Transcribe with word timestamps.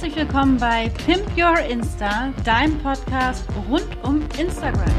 Herzlich 0.00 0.16
willkommen 0.16 0.56
bei 0.56 0.88
Pimp 1.04 1.26
Your 1.36 1.58
Insta, 1.58 2.32
deinem 2.42 2.78
Podcast 2.78 3.44
rund 3.68 3.86
um 4.02 4.22
Instagram. 4.40 4.90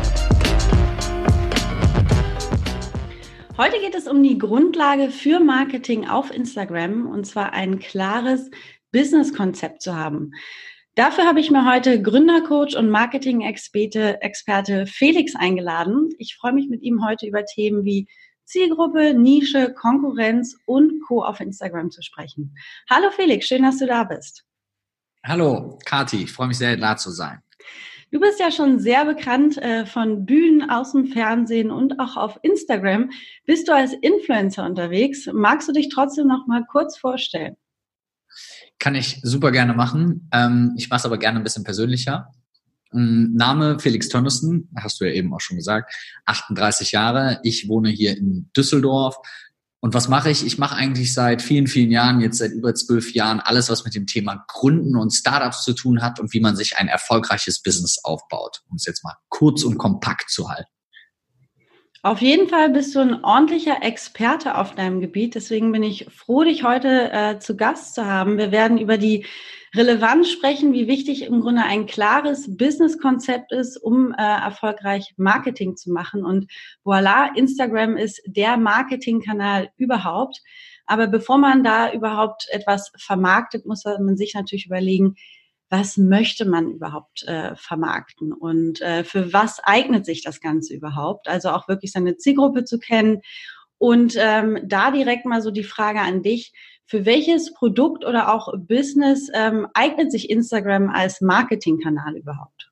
Heute 3.57 3.79
geht 3.79 3.95
es 3.95 4.07
um 4.07 4.21
die 4.21 4.37
Grundlage 4.37 5.09
für 5.09 5.39
Marketing 5.39 6.07
auf 6.07 6.29
Instagram 6.29 7.07
und 7.07 7.25
zwar 7.25 7.51
ein 7.53 7.79
klares 7.79 8.51
Business-Konzept 8.91 9.81
zu 9.81 9.95
haben. 9.95 10.33
Dafür 10.93 11.25
habe 11.25 11.39
ich 11.39 11.49
mir 11.49 11.67
heute 11.67 11.99
Gründercoach 11.99 12.77
und 12.77 12.91
Marketing-Experte 12.91 14.21
Experte 14.21 14.85
Felix 14.85 15.35
eingeladen. 15.35 16.09
Ich 16.19 16.35
freue 16.35 16.53
mich 16.53 16.69
mit 16.69 16.83
ihm 16.83 17.03
heute 17.03 17.25
über 17.25 17.43
Themen 17.43 17.85
wie 17.85 18.07
Zielgruppe, 18.45 19.15
Nische, 19.15 19.73
Konkurrenz 19.73 20.59
und 20.67 21.01
Co. 21.07 21.23
auf 21.23 21.39
Instagram 21.39 21.89
zu 21.89 22.03
sprechen. 22.03 22.55
Hallo 22.87 23.09
Felix, 23.09 23.47
schön, 23.47 23.63
dass 23.63 23.79
du 23.79 23.87
da 23.87 24.03
bist. 24.03 24.45
Hallo, 25.23 25.77
Kati, 25.85 26.23
ich 26.23 26.31
freue 26.31 26.47
mich 26.47 26.57
sehr, 26.57 26.75
da 26.77 26.97
zu 26.97 27.11
sein. 27.11 27.41
Du 28.11 28.19
bist 28.19 28.39
ja 28.39 28.51
schon 28.51 28.79
sehr 28.79 29.05
bekannt 29.05 29.57
äh, 29.57 29.85
von 29.85 30.25
Bühnen 30.25 30.67
aus 30.69 30.93
dem 30.93 31.05
Fernsehen 31.05 31.69
und 31.69 31.99
auch 31.99 32.17
auf 32.17 32.39
Instagram. 32.41 33.11
Bist 33.45 33.67
du 33.67 33.75
als 33.75 33.93
Influencer 34.01 34.65
unterwegs? 34.65 35.29
Magst 35.31 35.69
du 35.69 35.73
dich 35.73 35.89
trotzdem 35.89 36.27
noch 36.27 36.47
mal 36.47 36.65
kurz 36.65 36.97
vorstellen? 36.97 37.55
Kann 38.79 38.95
ich 38.95 39.19
super 39.21 39.51
gerne 39.51 39.73
machen. 39.73 40.27
Ähm, 40.33 40.73
ich 40.75 40.89
mache 40.89 40.97
es 40.97 41.05
aber 41.05 41.19
gerne 41.19 41.39
ein 41.39 41.43
bisschen 41.43 41.63
persönlicher. 41.63 42.33
Ähm, 42.91 43.31
Name 43.35 43.79
Felix 43.79 44.09
Tönnissen, 44.09 44.69
hast 44.75 44.99
du 44.99 45.05
ja 45.05 45.11
eben 45.11 45.33
auch 45.33 45.39
schon 45.39 45.57
gesagt, 45.57 45.93
38 46.25 46.91
Jahre. 46.91 47.39
Ich 47.43 47.69
wohne 47.69 47.89
hier 47.89 48.17
in 48.17 48.49
Düsseldorf, 48.57 49.15
und 49.81 49.95
was 49.95 50.07
mache 50.07 50.29
ich? 50.29 50.45
Ich 50.45 50.59
mache 50.59 50.75
eigentlich 50.75 51.11
seit 51.11 51.41
vielen, 51.41 51.65
vielen 51.65 51.89
Jahren, 51.89 52.21
jetzt 52.21 52.37
seit 52.37 52.51
über 52.51 52.75
zwölf 52.75 53.13
Jahren, 53.13 53.39
alles, 53.39 53.67
was 53.71 53.83
mit 53.83 53.95
dem 53.95 54.05
Thema 54.05 54.45
Gründen 54.47 54.95
und 54.95 55.09
Startups 55.09 55.63
zu 55.63 55.73
tun 55.73 56.03
hat 56.03 56.19
und 56.19 56.33
wie 56.33 56.39
man 56.39 56.55
sich 56.55 56.77
ein 56.77 56.87
erfolgreiches 56.87 57.63
Business 57.63 57.99
aufbaut, 58.03 58.61
um 58.69 58.75
es 58.75 58.85
jetzt 58.85 59.03
mal 59.03 59.15
kurz 59.29 59.63
und 59.63 59.79
kompakt 59.79 60.29
zu 60.29 60.49
halten. 60.49 60.69
Auf 62.03 62.21
jeden 62.21 62.47
Fall 62.47 62.69
bist 62.69 62.93
du 62.93 62.99
ein 62.99 63.23
ordentlicher 63.23 63.81
Experte 63.81 64.55
auf 64.55 64.75
deinem 64.75 65.01
Gebiet. 65.01 65.33
Deswegen 65.33 65.71
bin 65.71 65.83
ich 65.83 66.07
froh, 66.15 66.43
dich 66.43 66.63
heute 66.63 67.11
äh, 67.11 67.39
zu 67.39 67.57
Gast 67.57 67.95
zu 67.95 68.05
haben. 68.05 68.37
Wir 68.37 68.51
werden 68.51 68.77
über 68.77 68.99
die 68.99 69.25
Relevanz 69.73 70.29
sprechen, 70.29 70.73
wie 70.73 70.87
wichtig 70.87 71.23
im 71.23 71.39
Grunde 71.39 71.63
ein 71.63 71.85
klares 71.85 72.57
Businesskonzept 72.57 73.53
ist, 73.53 73.77
um 73.77 74.13
äh, 74.13 74.21
erfolgreich 74.21 75.13
Marketing 75.17 75.77
zu 75.77 75.91
machen. 75.91 76.25
Und 76.25 76.51
voilà, 76.83 77.33
Instagram 77.35 77.95
ist 77.95 78.21
der 78.25 78.57
Marketingkanal 78.57 79.69
überhaupt. 79.77 80.41
Aber 80.85 81.07
bevor 81.07 81.37
man 81.37 81.63
da 81.63 81.93
überhaupt 81.93 82.47
etwas 82.51 82.91
vermarktet, 82.97 83.65
muss 83.65 83.85
man 83.85 84.17
sich 84.17 84.33
natürlich 84.33 84.65
überlegen, 84.65 85.15
was 85.69 85.95
möchte 85.95 86.43
man 86.43 86.69
überhaupt 86.69 87.23
äh, 87.27 87.55
vermarkten 87.55 88.33
und 88.33 88.81
äh, 88.81 89.05
für 89.05 89.31
was 89.31 89.61
eignet 89.63 90.05
sich 90.05 90.21
das 90.21 90.41
Ganze 90.41 90.73
überhaupt? 90.73 91.29
Also 91.29 91.49
auch 91.49 91.69
wirklich 91.69 91.93
seine 91.93 92.17
Zielgruppe 92.17 92.65
zu 92.65 92.77
kennen. 92.77 93.21
Und 93.81 94.13
ähm, 94.15 94.59
da 94.63 94.91
direkt 94.91 95.25
mal 95.25 95.41
so 95.41 95.49
die 95.49 95.63
Frage 95.63 96.01
an 96.01 96.21
dich, 96.21 96.53
für 96.85 97.03
welches 97.03 97.51
Produkt 97.51 98.05
oder 98.05 98.31
auch 98.31 98.53
Business 98.55 99.27
ähm, 99.33 99.65
eignet 99.73 100.11
sich 100.11 100.29
Instagram 100.29 100.91
als 100.91 101.19
Marketingkanal 101.19 102.15
überhaupt? 102.15 102.69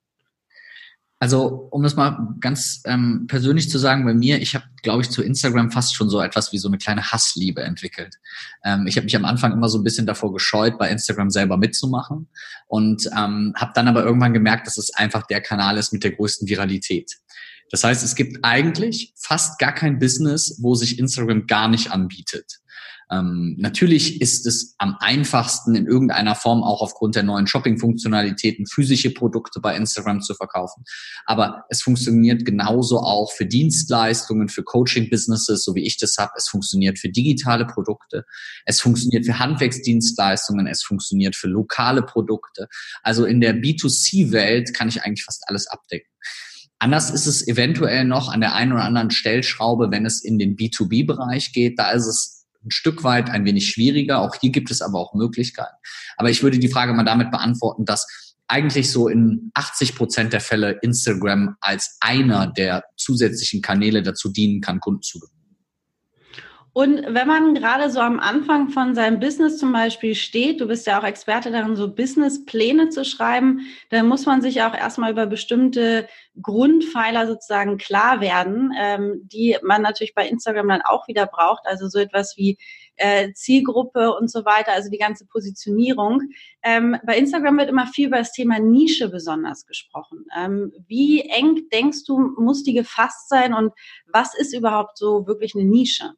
Also, 1.17 1.67
um 1.71 1.81
das 1.81 1.95
mal 1.95 2.35
ganz 2.39 2.83
ähm, 2.85 3.25
persönlich 3.27 3.71
zu 3.71 3.79
sagen, 3.79 4.05
bei 4.05 4.13
mir, 4.13 4.39
ich 4.39 4.53
habe, 4.53 4.65
glaube 4.83 5.01
ich, 5.01 5.09
zu 5.09 5.23
Instagram 5.23 5.71
fast 5.71 5.95
schon 5.95 6.11
so 6.11 6.21
etwas 6.21 6.53
wie 6.53 6.59
so 6.59 6.67
eine 6.67 6.77
kleine 6.77 7.11
Hassliebe 7.11 7.63
entwickelt. 7.63 8.19
Ähm, 8.63 8.85
ich 8.85 8.95
habe 8.95 9.05
mich 9.05 9.15
am 9.15 9.25
Anfang 9.25 9.51
immer 9.51 9.67
so 9.67 9.79
ein 9.79 9.83
bisschen 9.83 10.05
davor 10.05 10.31
gescheut, 10.31 10.77
bei 10.77 10.91
Instagram 10.91 11.31
selber 11.31 11.57
mitzumachen 11.57 12.27
und 12.67 13.09
ähm, 13.17 13.53
habe 13.55 13.71
dann 13.73 13.87
aber 13.87 14.05
irgendwann 14.05 14.33
gemerkt, 14.33 14.67
dass 14.67 14.77
es 14.77 14.93
einfach 14.93 15.25
der 15.25 15.41
Kanal 15.41 15.79
ist 15.79 15.91
mit 15.91 16.03
der 16.03 16.11
größten 16.11 16.47
Viralität. 16.47 17.17
Das 17.71 17.83
heißt, 17.83 18.03
es 18.03 18.15
gibt 18.15 18.39
eigentlich 18.43 19.13
fast 19.17 19.59
gar 19.59 19.73
kein 19.73 19.99
Business, 19.99 20.57
wo 20.61 20.75
sich 20.75 20.99
Instagram 20.99 21.47
gar 21.47 21.67
nicht 21.67 21.91
anbietet. 21.91 22.59
Ähm, 23.11 23.55
natürlich 23.57 24.21
ist 24.21 24.45
es 24.45 24.75
am 24.77 24.95
einfachsten 24.99 25.73
in 25.73 25.87
irgendeiner 25.87 26.35
Form 26.35 26.63
auch 26.63 26.81
aufgrund 26.81 27.15
der 27.15 27.23
neuen 27.23 27.47
Shopping-Funktionalitäten 27.47 28.67
physische 28.67 29.11
Produkte 29.11 29.59
bei 29.59 29.75
Instagram 29.75 30.21
zu 30.21 30.35
verkaufen. 30.35 30.83
Aber 31.25 31.65
es 31.69 31.81
funktioniert 31.81 32.45
genauso 32.45 32.99
auch 32.99 33.31
für 33.31 33.47
Dienstleistungen, 33.47 34.47
für 34.47 34.63
Coaching-Businesses, 34.63 35.63
so 35.63 35.73
wie 35.73 35.85
ich 35.85 35.97
das 35.97 36.17
habe. 36.19 36.33
Es 36.37 36.47
funktioniert 36.47 36.99
für 36.99 37.09
digitale 37.09 37.65
Produkte. 37.65 38.25
Es 38.65 38.79
funktioniert 38.79 39.25
für 39.25 39.39
Handwerksdienstleistungen. 39.39 40.67
Es 40.67 40.83
funktioniert 40.83 41.35
für 41.35 41.47
lokale 41.47 42.03
Produkte. 42.03 42.67
Also 43.01 43.25
in 43.25 43.41
der 43.41 43.55
B2C-Welt 43.55 44.75
kann 44.75 44.87
ich 44.87 45.01
eigentlich 45.01 45.23
fast 45.23 45.43
alles 45.47 45.67
abdecken. 45.67 46.08
Anders 46.79 47.11
ist 47.11 47.25
es 47.25 47.45
eventuell 47.45 48.05
noch 48.05 48.29
an 48.31 48.39
der 48.39 48.55
einen 48.55 48.71
oder 48.71 48.83
anderen 48.83 49.11
Stellschraube, 49.11 49.91
wenn 49.91 50.05
es 50.05 50.23
in 50.23 50.39
den 50.39 50.55
B2B-Bereich 50.55 51.51
geht. 51.51 51.77
Da 51.77 51.91
ist 51.91 52.07
es 52.07 52.47
ein 52.63 52.71
Stück 52.71 53.03
weit 53.03 53.29
ein 53.29 53.45
wenig 53.45 53.69
schwieriger. 53.69 54.19
Auch 54.19 54.35
hier 54.35 54.51
gibt 54.51 54.71
es 54.71 54.81
aber 54.81 54.97
auch 54.97 55.13
Möglichkeiten. 55.13 55.75
Aber 56.15 56.29
ich 56.29 56.41
würde 56.41 56.57
die 56.57 56.69
Frage 56.69 56.93
mal 56.93 57.03
damit 57.03 57.31
beantworten, 57.31 57.85
dass 57.85 58.07
eigentlich 58.47 58.91
so 58.91 59.07
in 59.07 59.51
80 59.53 59.95
Prozent 59.95 60.33
der 60.33 60.41
Fälle 60.41 60.79
Instagram 60.81 61.55
als 61.59 61.97
einer 61.99 62.47
der 62.47 62.83
zusätzlichen 62.97 63.61
Kanäle 63.61 64.01
dazu 64.01 64.29
dienen 64.29 64.61
kann, 64.61 64.79
Kunden 64.79 65.01
zu 65.01 65.19
gewinnen. 65.19 65.38
Und 66.79 67.03
wenn 67.13 67.27
man 67.27 67.55
gerade 67.55 67.89
so 67.89 67.99
am 67.99 68.21
Anfang 68.21 68.69
von 68.69 68.95
seinem 68.95 69.19
Business 69.19 69.57
zum 69.57 69.73
Beispiel 69.73 70.15
steht, 70.15 70.61
du 70.61 70.67
bist 70.69 70.87
ja 70.87 70.97
auch 70.97 71.03
Experte 71.03 71.51
darin, 71.51 71.75
so 71.75 71.93
Businesspläne 71.93 72.87
zu 72.87 73.03
schreiben, 73.03 73.67
dann 73.89 74.07
muss 74.07 74.25
man 74.25 74.41
sich 74.41 74.61
auch 74.61 74.73
erstmal 74.73 75.11
über 75.11 75.25
bestimmte 75.25 76.07
Grundpfeiler 76.41 77.27
sozusagen 77.27 77.77
klar 77.77 78.21
werden, 78.21 78.71
ähm, 78.79 79.19
die 79.23 79.57
man 79.61 79.81
natürlich 79.81 80.15
bei 80.15 80.25
Instagram 80.25 80.69
dann 80.69 80.81
auch 80.81 81.09
wieder 81.09 81.25
braucht. 81.25 81.63
Also 81.65 81.89
so 81.89 81.99
etwas 81.99 82.37
wie 82.37 82.57
äh, 82.95 83.33
Zielgruppe 83.33 84.13
und 84.13 84.31
so 84.31 84.45
weiter, 84.45 84.71
also 84.71 84.89
die 84.89 84.99
ganze 84.99 85.25
Positionierung. 85.25 86.21
Ähm, 86.63 86.95
bei 87.05 87.17
Instagram 87.17 87.57
wird 87.57 87.67
immer 87.67 87.87
viel 87.87 88.07
über 88.07 88.19
das 88.19 88.31
Thema 88.31 88.57
Nische 88.57 89.09
besonders 89.09 89.65
gesprochen. 89.65 90.27
Ähm, 90.33 90.71
wie 90.87 91.23
eng 91.23 91.67
denkst 91.73 92.05
du, 92.07 92.19
muss 92.37 92.63
die 92.63 92.73
gefasst 92.73 93.27
sein 93.27 93.53
und 93.53 93.73
was 94.07 94.33
ist 94.33 94.53
überhaupt 94.53 94.97
so 94.97 95.27
wirklich 95.27 95.55
eine 95.55 95.65
Nische? 95.65 96.13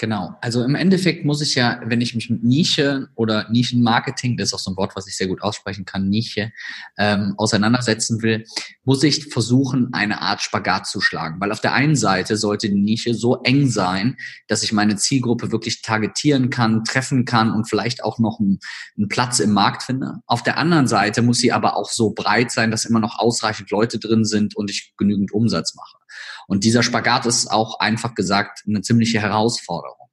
Genau. 0.00 0.34
Also 0.40 0.64
im 0.64 0.76
Endeffekt 0.76 1.26
muss 1.26 1.42
ich 1.42 1.56
ja, 1.56 1.78
wenn 1.84 2.00
ich 2.00 2.14
mich 2.14 2.30
mit 2.30 2.42
Nische 2.42 3.10
oder 3.16 3.50
Nischenmarketing, 3.50 4.38
das 4.38 4.48
ist 4.48 4.54
auch 4.54 4.58
so 4.58 4.70
ein 4.70 4.76
Wort, 4.78 4.96
was 4.96 5.06
ich 5.06 5.14
sehr 5.14 5.26
gut 5.26 5.42
aussprechen 5.42 5.84
kann, 5.84 6.08
Nische, 6.08 6.52
ähm, 6.96 7.34
auseinandersetzen 7.36 8.22
will, 8.22 8.46
muss 8.82 9.02
ich 9.02 9.26
versuchen, 9.26 9.90
eine 9.92 10.22
Art 10.22 10.40
Spagat 10.40 10.86
zu 10.86 11.02
schlagen. 11.02 11.38
Weil 11.38 11.52
auf 11.52 11.60
der 11.60 11.74
einen 11.74 11.96
Seite 11.96 12.38
sollte 12.38 12.70
die 12.70 12.80
Nische 12.80 13.12
so 13.12 13.42
eng 13.42 13.68
sein, 13.68 14.16
dass 14.48 14.62
ich 14.62 14.72
meine 14.72 14.96
Zielgruppe 14.96 15.52
wirklich 15.52 15.82
targetieren 15.82 16.48
kann, 16.48 16.82
treffen 16.84 17.26
kann 17.26 17.52
und 17.52 17.68
vielleicht 17.68 18.02
auch 18.02 18.18
noch 18.18 18.40
einen, 18.40 18.58
einen 18.96 19.08
Platz 19.08 19.38
im 19.38 19.52
Markt 19.52 19.82
finde. 19.82 20.20
Auf 20.24 20.42
der 20.42 20.56
anderen 20.56 20.86
Seite 20.86 21.20
muss 21.20 21.40
sie 21.40 21.52
aber 21.52 21.76
auch 21.76 21.90
so 21.90 22.14
breit 22.14 22.50
sein, 22.52 22.70
dass 22.70 22.86
immer 22.86 23.00
noch 23.00 23.18
ausreichend 23.18 23.70
Leute 23.70 23.98
drin 23.98 24.24
sind 24.24 24.56
und 24.56 24.70
ich 24.70 24.94
genügend 24.96 25.30
Umsatz 25.30 25.74
mache. 25.74 25.99
Und 26.46 26.64
dieser 26.64 26.82
Spagat 26.82 27.26
ist 27.26 27.50
auch 27.50 27.78
einfach 27.80 28.14
gesagt 28.14 28.62
eine 28.66 28.82
ziemliche 28.82 29.20
Herausforderung. 29.20 30.08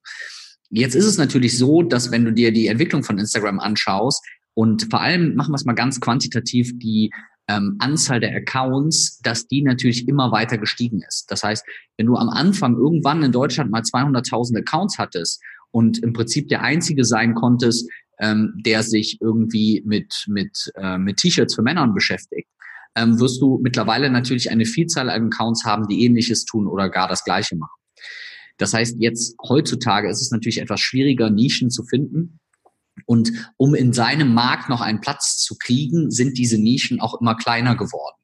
Jetzt 0.69 0.95
ist 0.95 1.05
es 1.05 1.17
natürlich 1.17 1.57
so, 1.57 1.81
dass 1.81 2.11
wenn 2.11 2.25
du 2.25 2.33
dir 2.33 2.51
die 2.51 2.67
Entwicklung 2.67 3.03
von 3.03 3.17
Instagram 3.17 3.59
anschaust 3.59 4.25
und 4.53 4.87
vor 4.89 5.01
allem 5.01 5.35
machen 5.35 5.51
wir 5.51 5.55
es 5.55 5.65
mal 5.65 5.73
ganz 5.73 6.01
quantitativ, 6.01 6.77
die 6.77 7.11
ähm, 7.47 7.77
Anzahl 7.79 8.19
der 8.19 8.35
Accounts, 8.35 9.19
dass 9.19 9.47
die 9.47 9.61
natürlich 9.61 10.07
immer 10.07 10.31
weiter 10.31 10.57
gestiegen 10.57 11.01
ist. 11.07 11.31
Das 11.31 11.43
heißt, 11.43 11.65
wenn 11.95 12.07
du 12.07 12.15
am 12.15 12.29
Anfang 12.29 12.75
irgendwann 12.75 13.23
in 13.23 13.31
Deutschland 13.31 13.71
mal 13.71 13.81
200.000 13.81 14.59
Accounts 14.59 14.97
hattest 14.97 15.41
und 15.71 16.03
im 16.03 16.13
Prinzip 16.13 16.49
der 16.49 16.61
einzige 16.61 17.05
sein 17.05 17.33
konntest, 17.35 17.89
ähm, 18.19 18.53
der 18.65 18.83
sich 18.83 19.19
irgendwie 19.21 19.83
mit 19.85 20.25
mit 20.27 20.71
äh, 20.75 20.97
mit 20.97 21.17
T-Shirts 21.17 21.55
für 21.55 21.61
Männern 21.61 21.93
beschäftigt, 21.93 22.49
ähm, 22.97 23.19
wirst 23.19 23.41
du 23.41 23.59
mittlerweile 23.61 24.09
natürlich 24.09 24.51
eine 24.51 24.65
Vielzahl 24.65 25.09
an 25.09 25.27
Accounts 25.27 25.63
haben, 25.63 25.87
die 25.87 26.03
ähnliches 26.03 26.45
tun 26.45 26.67
oder 26.67 26.89
gar 26.89 27.07
das 27.07 27.23
gleiche 27.23 27.55
machen. 27.55 27.77
Das 28.57 28.73
heißt, 28.73 28.97
jetzt 28.99 29.35
heutzutage 29.47 30.09
ist 30.09 30.21
es 30.21 30.31
natürlich 30.31 30.59
etwas 30.59 30.79
schwieriger, 30.79 31.29
Nischen 31.29 31.69
zu 31.69 31.83
finden. 31.83 32.39
Und 33.05 33.31
um 33.57 33.75
in 33.75 33.93
seinem 33.93 34.33
Markt 34.33 34.69
noch 34.69 34.81
einen 34.81 34.99
Platz 34.99 35.37
zu 35.37 35.55
kriegen, 35.57 36.09
sind 36.09 36.37
diese 36.37 36.57
Nischen 36.57 36.99
auch 36.99 37.21
immer 37.21 37.35
kleiner 37.35 37.75
geworden. 37.75 38.15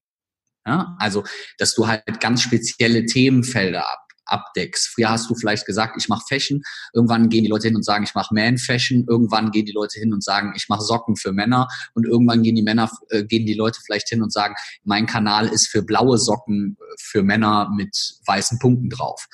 Ja, 0.65 0.95
also, 0.97 1.23
dass 1.57 1.75
du 1.75 1.87
halt 1.87 2.21
ganz 2.21 2.41
spezielle 2.41 3.05
Themenfelder 3.05 3.87
ab, 3.87 4.02
abdeckst. 4.33 4.89
Früher 4.93 5.09
hast 5.09 5.29
du 5.29 5.35
vielleicht 5.35 5.65
gesagt, 5.65 5.95
ich 5.97 6.09
mache 6.09 6.23
Fashion. 6.27 6.61
Irgendwann 6.93 7.29
gehen 7.29 7.43
die 7.43 7.49
Leute 7.49 7.67
hin 7.67 7.75
und 7.75 7.83
sagen, 7.83 8.03
ich 8.03 8.15
mache 8.15 8.33
Man 8.33 8.57
Fashion. 8.57 9.05
Irgendwann 9.07 9.51
gehen 9.51 9.65
die 9.65 9.71
Leute 9.71 9.99
hin 9.99 10.13
und 10.13 10.23
sagen, 10.23 10.53
ich 10.55 10.67
mache 10.69 10.81
Socken 10.81 11.15
für 11.15 11.31
Männer. 11.31 11.67
Und 11.93 12.05
irgendwann 12.05 12.43
gehen 12.43 12.55
die 12.55 12.63
Männer, 12.63 12.89
äh, 13.09 13.23
gehen 13.23 13.45
die 13.45 13.53
Leute 13.53 13.79
vielleicht 13.85 14.09
hin 14.09 14.21
und 14.21 14.33
sagen, 14.33 14.55
mein 14.83 15.05
Kanal 15.05 15.47
ist 15.47 15.67
für 15.67 15.83
blaue 15.83 16.17
Socken 16.17 16.77
äh, 16.79 16.95
für 16.99 17.23
Männer 17.23 17.71
mit 17.75 18.17
weißen 18.25 18.59
Punkten 18.59 18.89
drauf. 18.89 19.27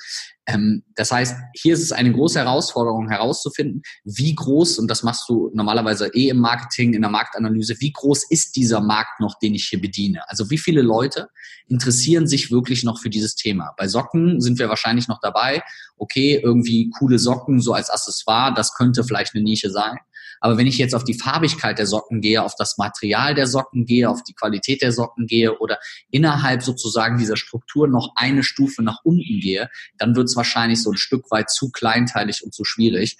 Ähm, 0.52 0.82
das 0.94 1.12
heißt, 1.12 1.36
hier 1.54 1.74
ist 1.74 1.82
es 1.82 1.92
eine 1.92 2.12
große 2.12 2.38
Herausforderung 2.38 3.08
herauszufinden, 3.08 3.82
wie 4.04 4.34
groß, 4.34 4.78
und 4.78 4.90
das 4.90 5.02
machst 5.02 5.28
du 5.28 5.50
normalerweise 5.54 6.08
eh 6.14 6.28
im 6.28 6.38
Marketing, 6.38 6.94
in 6.94 7.02
der 7.02 7.10
Marktanalyse, 7.10 7.76
wie 7.80 7.92
groß 7.92 8.30
ist 8.30 8.56
dieser 8.56 8.80
Markt 8.80 9.20
noch, 9.20 9.38
den 9.38 9.54
ich 9.54 9.66
hier 9.66 9.80
bediene? 9.80 10.28
Also 10.28 10.50
wie 10.50 10.58
viele 10.58 10.82
Leute 10.82 11.28
interessieren 11.68 12.26
sich 12.26 12.50
wirklich 12.50 12.84
noch 12.84 13.00
für 13.00 13.10
dieses 13.10 13.34
Thema? 13.34 13.72
Bei 13.76 13.88
Socken 13.88 14.40
sind 14.40 14.58
wir 14.58 14.68
wahrscheinlich 14.68 15.08
noch 15.08 15.20
dabei, 15.20 15.62
okay, 15.96 16.40
irgendwie 16.42 16.90
coole 16.98 17.18
Socken 17.18 17.60
so 17.60 17.72
als 17.72 17.90
Accessoire, 17.90 18.52
das 18.54 18.74
könnte 18.74 19.04
vielleicht 19.04 19.34
eine 19.34 19.44
Nische 19.44 19.70
sein. 19.70 19.96
Aber 20.40 20.56
wenn 20.56 20.66
ich 20.66 20.78
jetzt 20.78 20.94
auf 20.94 21.04
die 21.04 21.14
Farbigkeit 21.14 21.78
der 21.78 21.86
Socken 21.86 22.20
gehe, 22.20 22.42
auf 22.42 22.54
das 22.56 22.78
Material 22.78 23.34
der 23.34 23.46
Socken 23.46 23.84
gehe, 23.84 24.08
auf 24.08 24.22
die 24.22 24.34
Qualität 24.34 24.82
der 24.82 24.92
Socken 24.92 25.26
gehe 25.26 25.58
oder 25.58 25.78
innerhalb 26.10 26.62
sozusagen 26.62 27.18
dieser 27.18 27.36
Struktur 27.36 27.86
noch 27.86 28.12
eine 28.16 28.42
Stufe 28.42 28.82
nach 28.82 29.00
unten 29.04 29.40
gehe, 29.40 29.70
dann 29.98 30.16
wird 30.16 30.28
es 30.28 30.36
wahrscheinlich 30.36 30.82
so 30.82 30.90
ein 30.90 30.96
Stück 30.96 31.30
weit 31.30 31.50
zu 31.50 31.70
kleinteilig 31.70 32.42
und 32.42 32.54
zu 32.54 32.64
schwierig. 32.64 33.18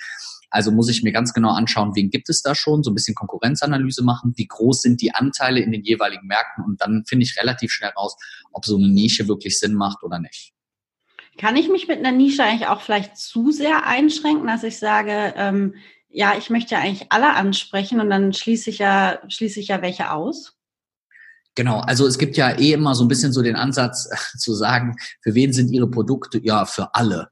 Also 0.50 0.72
muss 0.72 0.88
ich 0.88 1.04
mir 1.04 1.12
ganz 1.12 1.32
genau 1.32 1.50
anschauen, 1.50 1.94
wen 1.94 2.10
gibt 2.10 2.28
es 2.28 2.42
da 2.42 2.56
schon, 2.56 2.82
so 2.82 2.90
ein 2.90 2.94
bisschen 2.94 3.14
Konkurrenzanalyse 3.14 4.02
machen, 4.02 4.32
wie 4.36 4.46
groß 4.46 4.82
sind 4.82 5.00
die 5.00 5.14
Anteile 5.14 5.60
in 5.60 5.70
den 5.70 5.84
jeweiligen 5.84 6.26
Märkten 6.26 6.64
und 6.64 6.80
dann 6.80 7.04
finde 7.06 7.24
ich 7.24 7.38
relativ 7.38 7.70
schnell 7.70 7.90
raus, 7.90 8.16
ob 8.52 8.64
so 8.64 8.76
eine 8.76 8.88
Nische 8.88 9.28
wirklich 9.28 9.58
Sinn 9.58 9.74
macht 9.74 10.02
oder 10.02 10.18
nicht. 10.18 10.52
Kann 11.38 11.56
ich 11.56 11.68
mich 11.68 11.86
mit 11.86 11.98
einer 11.98 12.10
Nische 12.10 12.42
eigentlich 12.42 12.66
auch 12.66 12.80
vielleicht 12.80 13.16
zu 13.16 13.52
sehr 13.52 13.86
einschränken, 13.86 14.48
dass 14.48 14.64
ich 14.64 14.78
sage, 14.78 15.32
ähm, 15.36 15.74
ja, 16.10 16.34
ich 16.36 16.50
möchte 16.50 16.74
ja 16.74 16.80
eigentlich 16.80 17.06
alle 17.10 17.34
ansprechen 17.34 18.00
und 18.00 18.10
dann 18.10 18.32
schließe 18.32 18.70
ich 18.70 18.78
ja, 18.78 19.20
schließe 19.28 19.60
ich 19.60 19.68
ja 19.68 19.82
welche 19.82 20.10
aus? 20.10 20.56
Genau, 21.54 21.80
also 21.80 22.06
es 22.06 22.18
gibt 22.18 22.36
ja 22.36 22.50
eh 22.58 22.72
immer 22.72 22.94
so 22.94 23.04
ein 23.04 23.08
bisschen 23.08 23.32
so 23.32 23.42
den 23.42 23.56
Ansatz 23.56 24.08
zu 24.38 24.54
sagen, 24.54 24.96
für 25.22 25.34
wen 25.34 25.52
sind 25.52 25.70
Ihre 25.70 25.90
Produkte? 25.90 26.40
Ja, 26.42 26.64
für 26.64 26.94
alle. 26.94 27.28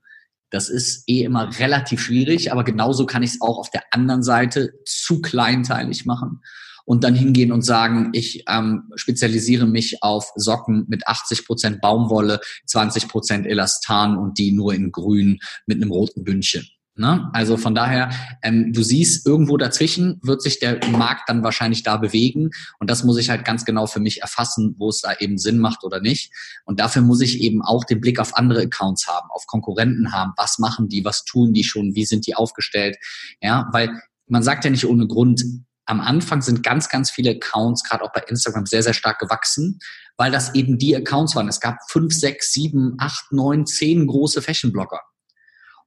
Das 0.51 0.69
ist 0.71 1.05
eh 1.09 1.25
immer 1.25 1.59
relativ 1.59 2.01
schwierig, 2.01 2.53
aber 2.53 2.65
genauso 2.65 3.05
kann 3.05 3.23
ich 3.23 3.33
es 3.33 3.41
auch 3.41 3.59
auf 3.59 3.71
der 3.71 3.83
anderen 3.91 4.23
Seite 4.23 4.73
zu 4.87 5.21
kleinteilig 5.21 6.07
machen 6.07 6.41
und 6.87 7.05
dann 7.05 7.15
hingehen 7.15 7.53
und 7.53 7.63
sagen, 7.63 8.11
ich 8.15 8.45
ähm, 8.49 8.91
spezialisiere 8.95 9.67
mich 9.67 10.03
auf 10.03 10.33
Socken 10.37 10.87
mit 10.89 11.07
80 11.07 11.45
Prozent 11.45 11.81
Baumwolle, 11.83 12.41
20 12.67 13.09
Prozent 13.09 13.47
Elastan 13.47 14.17
und 14.17 14.39
die 14.39 14.53
nur 14.53 14.73
in 14.73 14.91
grün 14.91 15.39
mit 15.67 15.83
einem 15.83 15.93
roten 15.93 16.25
Bündchen. 16.25 16.67
Ne? 16.99 17.31
Also 17.33 17.57
von 17.57 17.77
daher, 17.77 18.11
ähm, 18.43 18.73
du 18.73 18.83
siehst, 18.83 19.25
irgendwo 19.25 19.57
dazwischen 19.57 20.19
wird 20.23 20.43
sich 20.43 20.59
der 20.59 20.85
Markt 20.91 21.29
dann 21.29 21.45
wahrscheinlich 21.45 21.85
da 21.85 21.97
bewegen. 21.97 22.51
Und 22.81 22.91
das 22.91 23.05
muss 23.05 23.19
ich 23.19 23.31
halt 23.31 23.45
ganz 23.45 23.65
genau 23.65 23.87
für 23.87 24.01
mich 24.01 24.21
erfassen, 24.21 24.75
wo 24.79 24.89
es 24.89 25.01
da 25.01 25.15
eben 25.21 25.39
Sinn 25.39 25.59
macht 25.59 25.85
oder 25.85 26.01
nicht. 26.01 26.33
Und 26.65 26.81
dafür 26.81 27.03
muss 27.03 27.21
ich 27.21 27.41
eben 27.41 27.63
auch 27.63 27.85
den 27.85 28.01
Blick 28.01 28.19
auf 28.19 28.37
andere 28.37 28.63
Accounts 28.63 29.07
haben, 29.07 29.31
auf 29.31 29.47
Konkurrenten 29.47 30.13
haben. 30.13 30.33
Was 30.37 30.59
machen 30.59 30.89
die? 30.89 31.05
Was 31.05 31.25
tun 31.25 31.53
die 31.53 31.63
schon? 31.63 31.95
Wie 31.95 32.05
sind 32.05 32.27
die 32.27 32.35
aufgestellt? 32.35 32.97
Ja, 33.41 33.69
weil 33.73 33.91
man 34.27 34.43
sagt 34.43 34.65
ja 34.65 34.71
nicht 34.71 34.87
ohne 34.87 35.07
Grund, 35.07 35.45
am 35.87 36.01
Anfang 36.01 36.43
sind 36.43 36.63
ganz, 36.63 36.89
ganz 36.89 37.11
viele 37.11 37.31
Accounts, 37.31 37.85
gerade 37.85 38.03
auch 38.05 38.13
bei 38.13 38.23
Instagram, 38.27 38.67
sehr, 38.67 38.83
sehr 38.83 38.93
stark 38.93 39.21
gewachsen, 39.21 39.79
weil 40.17 40.31
das 40.31 40.55
eben 40.55 40.79
die 40.79 40.95
Accounts 40.95 41.35
waren. 41.37 41.49
Es 41.49 41.61
gab 41.61 41.79
fünf, 41.89 42.13
sechs, 42.13 42.53
sieben, 42.53 42.97
acht, 42.99 43.31
neun, 43.31 43.67
zehn 43.67 44.07
große 44.07 44.43
Fashion-Blogger. 44.43 45.01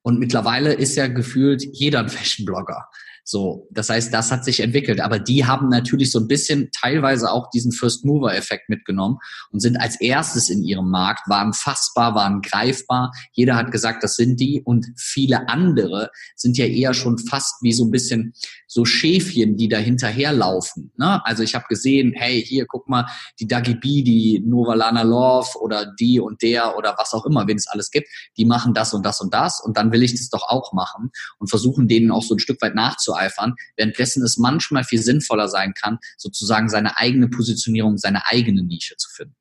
Und 0.03 0.19
mittlerweile 0.19 0.73
ist 0.73 0.95
ja 0.95 1.07
gefühlt 1.07 1.63
jeder 1.71 1.99
ein 1.99 2.09
Fashion-Blogger. 2.09 2.89
So, 3.23 3.67
das 3.71 3.89
heißt, 3.89 4.13
das 4.13 4.31
hat 4.31 4.43
sich 4.43 4.59
entwickelt. 4.59 4.99
Aber 4.99 5.19
die 5.19 5.45
haben 5.45 5.69
natürlich 5.69 6.11
so 6.11 6.19
ein 6.19 6.27
bisschen 6.27 6.69
teilweise 6.71 7.31
auch 7.31 7.49
diesen 7.49 7.71
First-Mover-Effekt 7.71 8.69
mitgenommen 8.69 9.17
und 9.51 9.59
sind 9.59 9.77
als 9.77 9.99
erstes 10.01 10.49
in 10.49 10.63
ihrem 10.63 10.89
Markt, 10.89 11.29
waren 11.29 11.53
fassbar, 11.53 12.15
waren 12.15 12.41
greifbar. 12.41 13.11
Jeder 13.31 13.55
hat 13.55 13.71
gesagt, 13.71 14.03
das 14.03 14.15
sind 14.15 14.39
die. 14.39 14.61
Und 14.63 14.87
viele 14.97 15.49
andere 15.49 16.09
sind 16.35 16.57
ja 16.57 16.65
eher 16.65 16.93
schon 16.93 17.17
fast 17.17 17.61
wie 17.61 17.73
so 17.73 17.85
ein 17.85 17.91
bisschen 17.91 18.33
so 18.67 18.85
Schäfchen, 18.85 19.57
die 19.57 19.67
da 19.67 19.77
hinterherlaufen. 19.77 20.93
Ne? 20.95 21.23
Also 21.25 21.43
ich 21.43 21.55
habe 21.55 21.65
gesehen, 21.67 22.13
hey, 22.15 22.41
hier, 22.41 22.65
guck 22.65 22.87
mal, 22.87 23.05
die 23.39 23.47
Dagi 23.47 23.75
B, 23.75 24.01
die 24.01 24.41
Novalana 24.45 25.01
Love 25.01 25.59
oder 25.59 25.85
die 25.99 26.21
und 26.21 26.41
der 26.41 26.77
oder 26.77 26.95
was 26.97 27.13
auch 27.13 27.25
immer, 27.25 27.47
wen 27.47 27.57
es 27.57 27.67
alles 27.67 27.91
gibt, 27.91 28.07
die 28.37 28.45
machen 28.45 28.73
das 28.73 28.93
und 28.93 29.05
das 29.05 29.19
und 29.19 29.33
das 29.33 29.61
und 29.61 29.75
dann 29.75 29.91
will 29.91 30.03
ich 30.03 30.13
das 30.13 30.29
doch 30.29 30.43
auch 30.47 30.71
machen 30.71 31.11
und 31.37 31.49
versuchen 31.49 31.89
denen 31.89 32.11
auch 32.11 32.23
so 32.23 32.35
ein 32.35 32.39
Stück 32.39 32.61
weit 32.61 32.75
nachzueifern, 33.11 33.55
währenddessen 33.75 34.23
es 34.23 34.37
manchmal 34.37 34.83
viel 34.83 35.01
sinnvoller 35.01 35.47
sein 35.47 35.73
kann, 35.73 35.99
sozusagen 36.17 36.69
seine 36.69 36.97
eigene 36.97 37.29
Positionierung, 37.29 37.97
seine 37.97 38.25
eigene 38.27 38.63
Nische 38.63 38.95
zu 38.97 39.09
finden. 39.09 39.35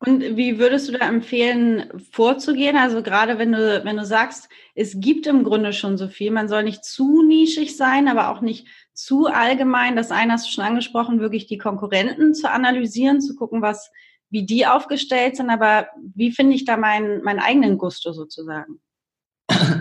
Und 0.00 0.36
wie 0.36 0.58
würdest 0.58 0.88
du 0.88 0.92
da 0.92 1.08
empfehlen, 1.08 1.86
vorzugehen? 2.10 2.76
Also 2.76 3.02
gerade 3.02 3.38
wenn 3.38 3.52
du, 3.52 3.84
wenn 3.84 3.96
du 3.96 4.04
sagst, 4.04 4.50
es 4.74 5.00
gibt 5.00 5.26
im 5.26 5.44
Grunde 5.44 5.72
schon 5.72 5.96
so 5.96 6.08
viel, 6.08 6.30
man 6.30 6.48
soll 6.48 6.62
nicht 6.62 6.84
zu 6.84 7.22
nischig 7.22 7.76
sein, 7.76 8.08
aber 8.08 8.28
auch 8.28 8.42
nicht 8.42 8.66
zu 8.92 9.26
allgemein. 9.26 9.96
Das 9.96 10.10
eine 10.10 10.32
hast 10.32 10.46
du 10.46 10.50
schon 10.50 10.64
angesprochen, 10.64 11.20
wirklich 11.20 11.46
die 11.46 11.56
Konkurrenten 11.56 12.34
zu 12.34 12.50
analysieren, 12.50 13.22
zu 13.22 13.34
gucken, 13.34 13.62
was, 13.62 13.90
wie 14.28 14.44
die 14.44 14.66
aufgestellt 14.66 15.36
sind. 15.36 15.48
Aber 15.48 15.88
wie 16.14 16.32
finde 16.32 16.54
ich 16.54 16.66
da 16.66 16.76
meinen, 16.76 17.22
meinen 17.22 17.40
eigenen 17.40 17.78
Gusto 17.78 18.12
sozusagen? 18.12 18.80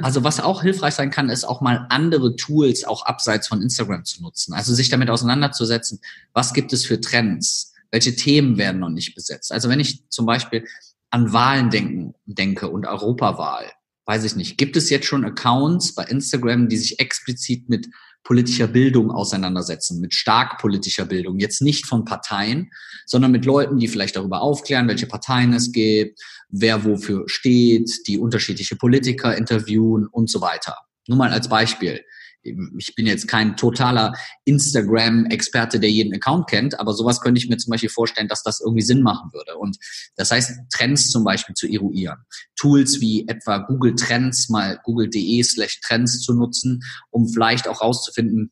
Also 0.02 0.24
was 0.24 0.40
auch 0.40 0.62
hilfreich 0.62 0.94
sein 0.96 1.12
kann, 1.12 1.30
ist 1.30 1.44
auch 1.46 1.62
mal 1.62 1.86
andere 1.90 2.36
Tools 2.36 2.84
auch 2.84 3.06
abseits 3.06 3.48
von 3.48 3.62
Instagram 3.62 4.06
zu 4.06 4.22
nutzen. 4.22 4.54
Also 4.54 4.74
sich 4.74 4.90
damit 4.90 5.10
auseinanderzusetzen, 5.10 6.00
was 6.34 6.54
gibt 6.54 6.74
es 6.74 6.86
für 6.86 7.00
Trends? 7.00 7.74
Welche 7.92 8.16
Themen 8.16 8.58
werden 8.58 8.80
noch 8.80 8.90
nicht 8.90 9.16
besetzt? 9.16 9.52
Also 9.52 9.70
wenn 9.70 9.80
ich 9.80 10.10
zum 10.10 10.26
Beispiel 10.26 10.66
an 11.10 11.32
Wahlen 11.32 11.70
denken, 11.70 12.16
denke 12.26 12.70
und 12.70 12.86
Europawahl, 12.86 13.72
weiß 14.06 14.24
ich 14.24 14.36
nicht, 14.36 14.58
gibt 14.58 14.76
es 14.76 14.90
jetzt 14.90 15.06
schon 15.06 15.24
Accounts 15.24 15.94
bei 15.96 16.04
Instagram, 16.04 16.70
die 16.70 16.78
sich 16.78 17.00
explizit 17.00 17.70
mit 17.70 17.88
politischer 18.24 18.68
Bildung 18.68 19.12
auseinandersetzen, 19.12 20.00
mit 20.00 20.14
stark 20.14 20.60
politischer 20.60 21.06
Bildung, 21.06 21.40
jetzt 21.40 21.62
nicht 21.62 21.86
von 21.86 22.06
Parteien, 22.06 22.72
sondern 23.06 23.32
mit 23.32 23.46
Leuten, 23.46 23.78
die 23.78 23.88
vielleicht 23.88 24.16
darüber 24.16 24.42
aufklären, 24.42 24.88
welche 24.88 25.08
Parteien 25.08 25.54
es 25.54 25.72
gibt, 25.72 26.20
wer 26.50 26.86
wofür 26.86 27.24
steht, 27.28 28.08
die 28.08 28.18
unterschiedliche 28.18 28.76
Politiker 28.76 29.36
interviewen 29.36 30.08
und 30.08 30.30
so 30.30 30.42
weiter. 30.42 30.78
Nur 31.08 31.18
mal 31.18 31.32
als 31.32 31.50
Beispiel 31.50 32.02
ich 32.44 32.96
bin 32.96 33.06
jetzt 33.06 33.28
kein 33.28 33.56
totaler 33.56 34.14
Instagram-Experte, 34.46 35.80
der 35.80 35.90
jeden 35.90 36.14
Account 36.14 36.48
kennt, 36.50 36.80
aber 36.80 36.94
sowas 36.94 37.22
könnte 37.22 37.40
ich 37.40 37.50
mir 37.50 37.58
zum 37.58 37.72
Beispiel 37.72 37.90
vorstellen, 37.90 38.28
dass 38.28 38.44
das 38.44 38.60
irgendwie 38.60 38.82
Sinn 38.84 39.02
machen 39.02 39.32
würde. 39.34 39.58
Und 39.58 39.78
das 40.16 40.32
heißt, 40.32 40.60
Trends 40.72 41.10
zum 41.10 41.24
Beispiel 41.24 41.56
zu 41.56 41.68
eruieren. 41.68 42.20
Tools 42.56 43.00
wie 43.02 43.28
etwa 43.28 43.60
Google 43.60 43.96
Trends, 43.96 44.50
mal 44.50 44.80
google.de 44.84 45.44
slash 45.44 45.80
Trends 45.82 46.22
zu 46.22 46.34
nutzen, 46.34 46.82
um 47.10 47.28
vielleicht 47.28 47.68
auch 47.68 47.82
rauszufinden, 47.82 48.52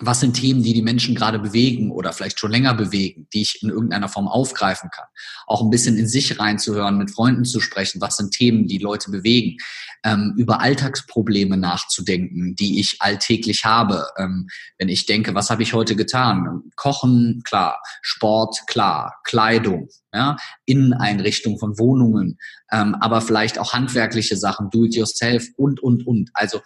was 0.00 0.20
sind 0.20 0.34
Themen, 0.34 0.62
die 0.62 0.72
die 0.72 0.82
Menschen 0.82 1.14
gerade 1.14 1.38
bewegen 1.38 1.90
oder 1.90 2.12
vielleicht 2.12 2.40
schon 2.40 2.50
länger 2.50 2.74
bewegen, 2.74 3.28
die 3.32 3.42
ich 3.42 3.62
in 3.62 3.68
irgendeiner 3.68 4.08
Form 4.08 4.26
aufgreifen 4.26 4.90
kann. 4.90 5.06
Auch 5.46 5.62
ein 5.62 5.70
bisschen 5.70 5.96
in 5.96 6.08
sich 6.08 6.38
reinzuhören, 6.38 6.98
mit 6.98 7.10
Freunden 7.10 7.44
zu 7.44 7.60
sprechen, 7.60 8.00
was 8.00 8.16
sind 8.16 8.32
Themen, 8.32 8.66
die 8.66 8.78
Leute 8.78 9.10
bewegen, 9.10 9.58
ähm, 10.02 10.34
über 10.36 10.60
Alltagsprobleme 10.60 11.56
nachzudenken, 11.56 12.56
die 12.56 12.80
ich 12.80 12.96
alltäglich 13.00 13.64
habe. 13.64 14.06
Ähm, 14.18 14.48
wenn 14.78 14.88
ich 14.88 15.06
denke, 15.06 15.34
was 15.34 15.50
habe 15.50 15.62
ich 15.62 15.74
heute 15.74 15.94
getan? 15.94 16.62
Kochen, 16.74 17.42
klar. 17.44 17.80
Sport, 18.00 18.66
klar. 18.66 19.20
Kleidung, 19.24 19.88
ja, 20.12 20.36
Inneneinrichtung 20.64 21.58
von 21.58 21.78
Wohnungen, 21.78 22.38
ähm, 22.70 22.94
aber 22.96 23.20
vielleicht 23.20 23.58
auch 23.58 23.72
handwerkliche 23.72 24.36
Sachen, 24.36 24.70
do-it-yourself 24.70 25.46
und, 25.56 25.80
und, 25.80 26.06
und. 26.06 26.30
Also 26.34 26.60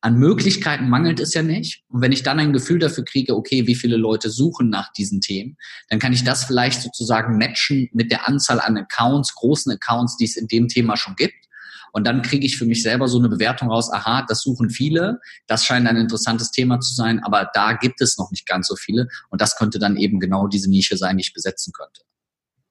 an 0.00 0.18
Möglichkeiten 0.18 0.88
mangelt 0.88 1.20
es 1.20 1.34
ja 1.34 1.42
nicht. 1.42 1.82
Und 1.88 2.00
wenn 2.00 2.12
ich 2.12 2.22
dann 2.22 2.38
ein 2.38 2.52
Gefühl 2.52 2.78
dafür 2.78 3.04
kriege, 3.04 3.34
okay, 3.34 3.66
wie 3.66 3.74
viele 3.74 3.96
Leute 3.96 4.30
suchen 4.30 4.68
nach 4.68 4.92
diesen 4.92 5.20
Themen, 5.20 5.56
dann 5.88 5.98
kann 5.98 6.12
ich 6.12 6.22
das 6.22 6.44
vielleicht 6.44 6.82
sozusagen 6.82 7.38
matchen 7.38 7.88
mit 7.92 8.10
der 8.10 8.28
Anzahl 8.28 8.60
an 8.60 8.76
Accounts, 8.76 9.34
großen 9.34 9.72
Accounts, 9.72 10.16
die 10.16 10.26
es 10.26 10.36
in 10.36 10.46
dem 10.46 10.68
Thema 10.68 10.96
schon 10.96 11.16
gibt. 11.16 11.34
Und 11.92 12.06
dann 12.06 12.20
kriege 12.20 12.44
ich 12.44 12.58
für 12.58 12.66
mich 12.66 12.82
selber 12.82 13.08
so 13.08 13.18
eine 13.18 13.30
Bewertung 13.30 13.70
raus, 13.70 13.90
aha, 13.90 14.24
das 14.28 14.42
suchen 14.42 14.68
viele, 14.68 15.18
das 15.46 15.64
scheint 15.64 15.88
ein 15.88 15.96
interessantes 15.96 16.50
Thema 16.50 16.78
zu 16.78 16.94
sein, 16.94 17.24
aber 17.24 17.50
da 17.54 17.72
gibt 17.72 18.02
es 18.02 18.18
noch 18.18 18.30
nicht 18.30 18.46
ganz 18.46 18.68
so 18.68 18.76
viele. 18.76 19.08
Und 19.30 19.40
das 19.40 19.56
könnte 19.56 19.78
dann 19.78 19.96
eben 19.96 20.20
genau 20.20 20.46
diese 20.46 20.68
Nische 20.68 20.98
sein, 20.98 21.16
die 21.16 21.22
ich 21.22 21.32
besetzen 21.32 21.72
könnte. 21.72 22.02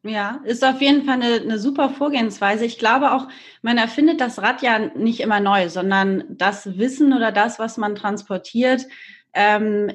Ja, 0.08 0.40
ist 0.44 0.64
auf 0.64 0.82
jeden 0.82 1.04
Fall 1.04 1.16
eine, 1.16 1.42
eine 1.42 1.58
super 1.58 1.90
Vorgehensweise. 1.90 2.64
Ich 2.64 2.78
glaube 2.78 3.12
auch, 3.14 3.28
man 3.64 3.80
erfindet 3.80 4.22
das 4.22 4.40
Rad 4.40 4.62
ja 4.62 4.78
nicht 4.78 5.20
immer 5.20 5.40
neu, 5.40 5.68
sondern 5.68 6.26
das 6.30 6.78
Wissen 6.78 7.12
oder 7.12 7.32
das, 7.32 7.58
was 7.58 7.78
man 7.78 7.96
transportiert, 7.96 8.86
ähm, 9.34 9.92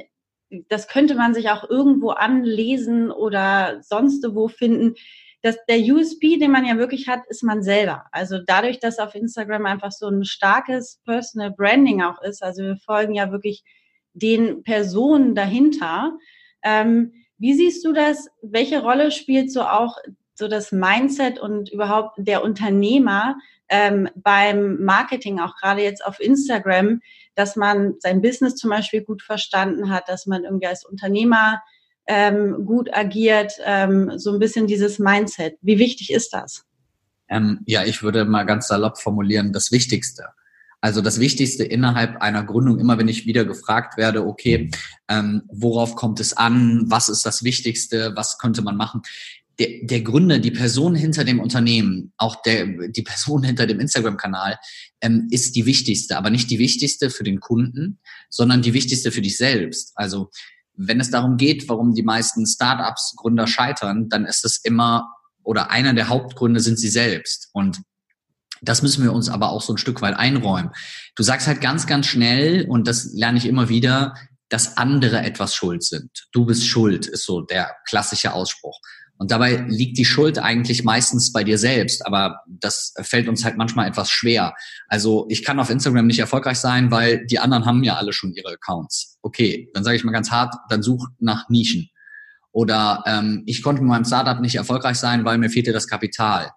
das 0.68 0.88
könnte 0.88 1.14
man 1.14 1.32
sich 1.32 1.50
auch 1.50 1.70
irgendwo 1.70 2.10
anlesen 2.10 3.12
oder 3.12 3.80
sonst 3.82 4.26
wo 4.34 4.48
finden. 4.48 4.94
Das, 5.42 5.56
der 5.68 5.78
USP, 5.78 6.38
den 6.38 6.50
man 6.50 6.66
ja 6.66 6.76
wirklich 6.76 7.06
hat, 7.06 7.20
ist 7.28 7.44
man 7.44 7.62
selber. 7.62 8.06
Also 8.10 8.40
dadurch, 8.44 8.80
dass 8.80 8.98
auf 8.98 9.14
Instagram 9.14 9.64
einfach 9.64 9.92
so 9.92 10.08
ein 10.08 10.24
starkes 10.24 11.00
Personal 11.04 11.52
Branding 11.52 12.02
auch 12.02 12.20
ist, 12.22 12.42
also 12.42 12.64
wir 12.64 12.76
folgen 12.78 13.14
ja 13.14 13.30
wirklich 13.30 13.62
den 14.12 14.64
Personen 14.64 15.36
dahinter, 15.36 16.18
ähm, 16.64 17.12
wie 17.40 17.54
siehst 17.54 17.84
du 17.84 17.92
das? 17.92 18.28
Welche 18.42 18.82
Rolle 18.82 19.10
spielt 19.10 19.50
so 19.50 19.62
auch 19.62 19.96
so 20.34 20.46
das 20.46 20.72
Mindset 20.72 21.38
und 21.38 21.70
überhaupt 21.70 22.16
der 22.18 22.42
Unternehmer 22.44 23.36
ähm, 23.68 24.08
beim 24.14 24.82
Marketing, 24.82 25.40
auch 25.40 25.56
gerade 25.56 25.82
jetzt 25.82 26.04
auf 26.04 26.20
Instagram, 26.20 27.00
dass 27.34 27.56
man 27.56 27.94
sein 27.98 28.20
Business 28.22 28.56
zum 28.56 28.70
Beispiel 28.70 29.02
gut 29.02 29.22
verstanden 29.22 29.90
hat, 29.90 30.08
dass 30.08 30.26
man 30.26 30.44
irgendwie 30.44 30.66
als 30.66 30.84
Unternehmer 30.84 31.62
ähm, 32.06 32.66
gut 32.66 32.92
agiert, 32.92 33.52
ähm, 33.64 34.18
so 34.18 34.32
ein 34.32 34.38
bisschen 34.38 34.66
dieses 34.66 34.98
Mindset. 34.98 35.56
Wie 35.62 35.78
wichtig 35.78 36.12
ist 36.12 36.32
das? 36.32 36.64
Ähm, 37.28 37.60
ja, 37.66 37.84
ich 37.84 38.02
würde 38.02 38.24
mal 38.24 38.44
ganz 38.44 38.68
salopp 38.68 38.98
formulieren, 38.98 39.52
das 39.52 39.70
Wichtigste. 39.70 40.24
Also 40.80 41.02
das 41.02 41.20
Wichtigste 41.20 41.64
innerhalb 41.64 42.22
einer 42.22 42.42
Gründung, 42.42 42.78
immer 42.78 42.98
wenn 42.98 43.08
ich 43.08 43.26
wieder 43.26 43.44
gefragt 43.44 43.96
werde, 43.96 44.26
okay, 44.26 44.70
ähm, 45.08 45.42
worauf 45.48 45.94
kommt 45.94 46.20
es 46.20 46.34
an, 46.34 46.84
was 46.86 47.08
ist 47.08 47.26
das 47.26 47.44
Wichtigste, 47.44 48.12
was 48.16 48.38
könnte 48.38 48.62
man 48.62 48.76
machen? 48.76 49.02
Der, 49.58 49.68
der 49.82 50.00
Gründer, 50.00 50.38
die 50.38 50.50
Person 50.50 50.94
hinter 50.94 51.24
dem 51.24 51.38
Unternehmen, 51.38 52.14
auch 52.16 52.40
der, 52.42 52.66
die 52.88 53.02
Person 53.02 53.42
hinter 53.44 53.66
dem 53.66 53.78
Instagram-Kanal, 53.78 54.58
ähm, 55.02 55.28
ist 55.30 55.54
die 55.54 55.66
wichtigste, 55.66 56.16
aber 56.16 56.30
nicht 56.30 56.50
die 56.50 56.58
wichtigste 56.58 57.10
für 57.10 57.24
den 57.24 57.40
Kunden, 57.40 57.98
sondern 58.30 58.62
die 58.62 58.72
wichtigste 58.72 59.12
für 59.12 59.20
dich 59.20 59.36
selbst. 59.36 59.92
Also 59.96 60.30
wenn 60.76 60.98
es 60.98 61.10
darum 61.10 61.36
geht, 61.36 61.68
warum 61.68 61.94
die 61.94 62.02
meisten 62.02 62.46
Startups 62.46 63.14
Gründer 63.16 63.46
scheitern, 63.46 64.08
dann 64.08 64.24
ist 64.24 64.46
es 64.46 64.56
immer 64.64 65.10
oder 65.42 65.70
einer 65.70 65.92
der 65.94 66.08
Hauptgründe 66.08 66.60
sind 66.60 66.78
sie 66.78 66.88
selbst. 66.88 67.50
Und 67.52 67.82
das 68.62 68.82
müssen 68.82 69.02
wir 69.02 69.12
uns 69.12 69.28
aber 69.28 69.50
auch 69.50 69.62
so 69.62 69.74
ein 69.74 69.78
Stück 69.78 70.02
weit 70.02 70.16
einräumen. 70.16 70.70
Du 71.16 71.22
sagst 71.22 71.46
halt 71.46 71.60
ganz, 71.60 71.86
ganz 71.86 72.06
schnell, 72.06 72.66
und 72.68 72.86
das 72.86 73.10
lerne 73.12 73.38
ich 73.38 73.46
immer 73.46 73.68
wieder, 73.68 74.14
dass 74.48 74.76
andere 74.76 75.22
etwas 75.22 75.54
schuld 75.54 75.84
sind. 75.84 76.10
Du 76.32 76.44
bist 76.44 76.66
schuld, 76.66 77.06
ist 77.06 77.24
so 77.24 77.40
der 77.42 77.70
klassische 77.88 78.32
Ausspruch. 78.32 78.78
Und 79.20 79.30
dabei 79.30 79.66
liegt 79.68 79.98
die 79.98 80.06
Schuld 80.06 80.38
eigentlich 80.38 80.82
meistens 80.82 81.30
bei 81.30 81.44
dir 81.44 81.58
selbst, 81.58 82.06
aber 82.06 82.40
das 82.48 82.94
fällt 83.02 83.28
uns 83.28 83.44
halt 83.44 83.58
manchmal 83.58 83.86
etwas 83.86 84.10
schwer. 84.10 84.54
Also 84.88 85.26
ich 85.28 85.44
kann 85.44 85.60
auf 85.60 85.68
Instagram 85.68 86.06
nicht 86.06 86.20
erfolgreich 86.20 86.56
sein, 86.56 86.90
weil 86.90 87.26
die 87.26 87.38
anderen 87.38 87.66
haben 87.66 87.84
ja 87.84 87.96
alle 87.96 88.14
schon 88.14 88.32
ihre 88.32 88.54
Accounts. 88.54 89.18
Okay, 89.20 89.68
dann 89.74 89.84
sage 89.84 89.98
ich 89.98 90.04
mal 90.04 90.12
ganz 90.12 90.30
hart, 90.30 90.54
dann 90.70 90.82
such 90.82 91.06
nach 91.18 91.50
Nischen. 91.50 91.89
Oder 92.52 93.02
ähm, 93.06 93.42
ich 93.46 93.62
konnte 93.62 93.82
mit 93.82 93.90
meinem 93.90 94.04
Startup 94.04 94.40
nicht 94.40 94.56
erfolgreich 94.56 94.96
sein, 94.96 95.24
weil 95.24 95.38
mir 95.38 95.50
fehlte 95.50 95.72
das 95.72 95.86
Kapital. 95.86 96.50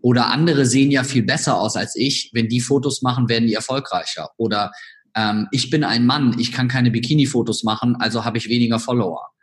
Oder 0.00 0.30
andere 0.30 0.66
sehen 0.66 0.90
ja 0.90 1.04
viel 1.04 1.22
besser 1.22 1.58
aus 1.58 1.76
als 1.76 1.96
ich. 1.96 2.30
Wenn 2.32 2.48
die 2.48 2.60
Fotos 2.60 3.02
machen, 3.02 3.28
werden 3.28 3.46
die 3.46 3.54
erfolgreicher. 3.54 4.30
Oder 4.36 4.70
ähm, 5.14 5.48
ich 5.50 5.70
bin 5.70 5.84
ein 5.84 6.06
Mann, 6.06 6.36
ich 6.38 6.52
kann 6.52 6.68
keine 6.68 6.90
Bikini-Fotos 6.90 7.62
machen, 7.62 7.96
also 7.96 8.24
habe 8.24 8.38
ich 8.38 8.48
weniger 8.48 8.78
Follower. 8.78 9.33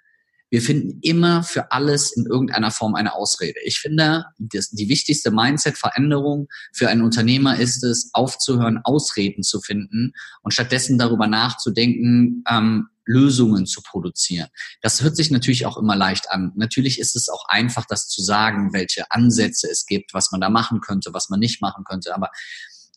Wir 0.52 0.62
finden 0.62 1.00
immer 1.02 1.44
für 1.44 1.72
alles 1.72 2.16
in 2.16 2.26
irgendeiner 2.26 2.72
Form 2.72 2.94
eine 2.94 3.16
Ausrede. 3.16 3.60
Ich 3.64 3.80
finde, 3.80 4.26
die 4.38 4.90
wichtigste 4.90 5.32
Mindset-Veränderung 5.32 6.48
für 6.74 6.90
einen 6.90 7.02
Unternehmer 7.02 7.58
ist 7.58 7.84
es, 7.84 8.12
aufzuhören, 8.14 8.80
Ausreden 8.84 9.44
zu 9.44 9.62
finden 9.62 10.12
und 10.42 10.54
stattdessen 10.54 11.00
darüber 11.00 11.28
nachzudenken, 11.28 12.44
ähm, 12.50 12.88
Lösungen 13.06 13.66
zu 13.66 13.82
produzieren. 13.82 14.50
Das 14.82 15.02
hört 15.02 15.16
sich 15.16 15.32
natürlich 15.32 15.66
auch 15.66 15.78
immer 15.78 15.96
leicht 15.96 16.30
an. 16.30 16.52
Natürlich 16.56 17.00
ist 17.00 17.16
es 17.16 17.30
auch 17.30 17.46
einfach, 17.48 17.86
das 17.86 18.08
zu 18.08 18.22
sagen, 18.22 18.74
welche 18.74 19.10
Ansätze 19.10 19.70
es 19.70 19.86
gibt, 19.86 20.14
was 20.14 20.32
man 20.32 20.42
da 20.42 20.50
machen 20.50 20.82
könnte, 20.82 21.14
was 21.14 21.30
man 21.30 21.40
nicht 21.40 21.62
machen 21.62 21.84
könnte. 21.84 22.14
Aber 22.14 22.30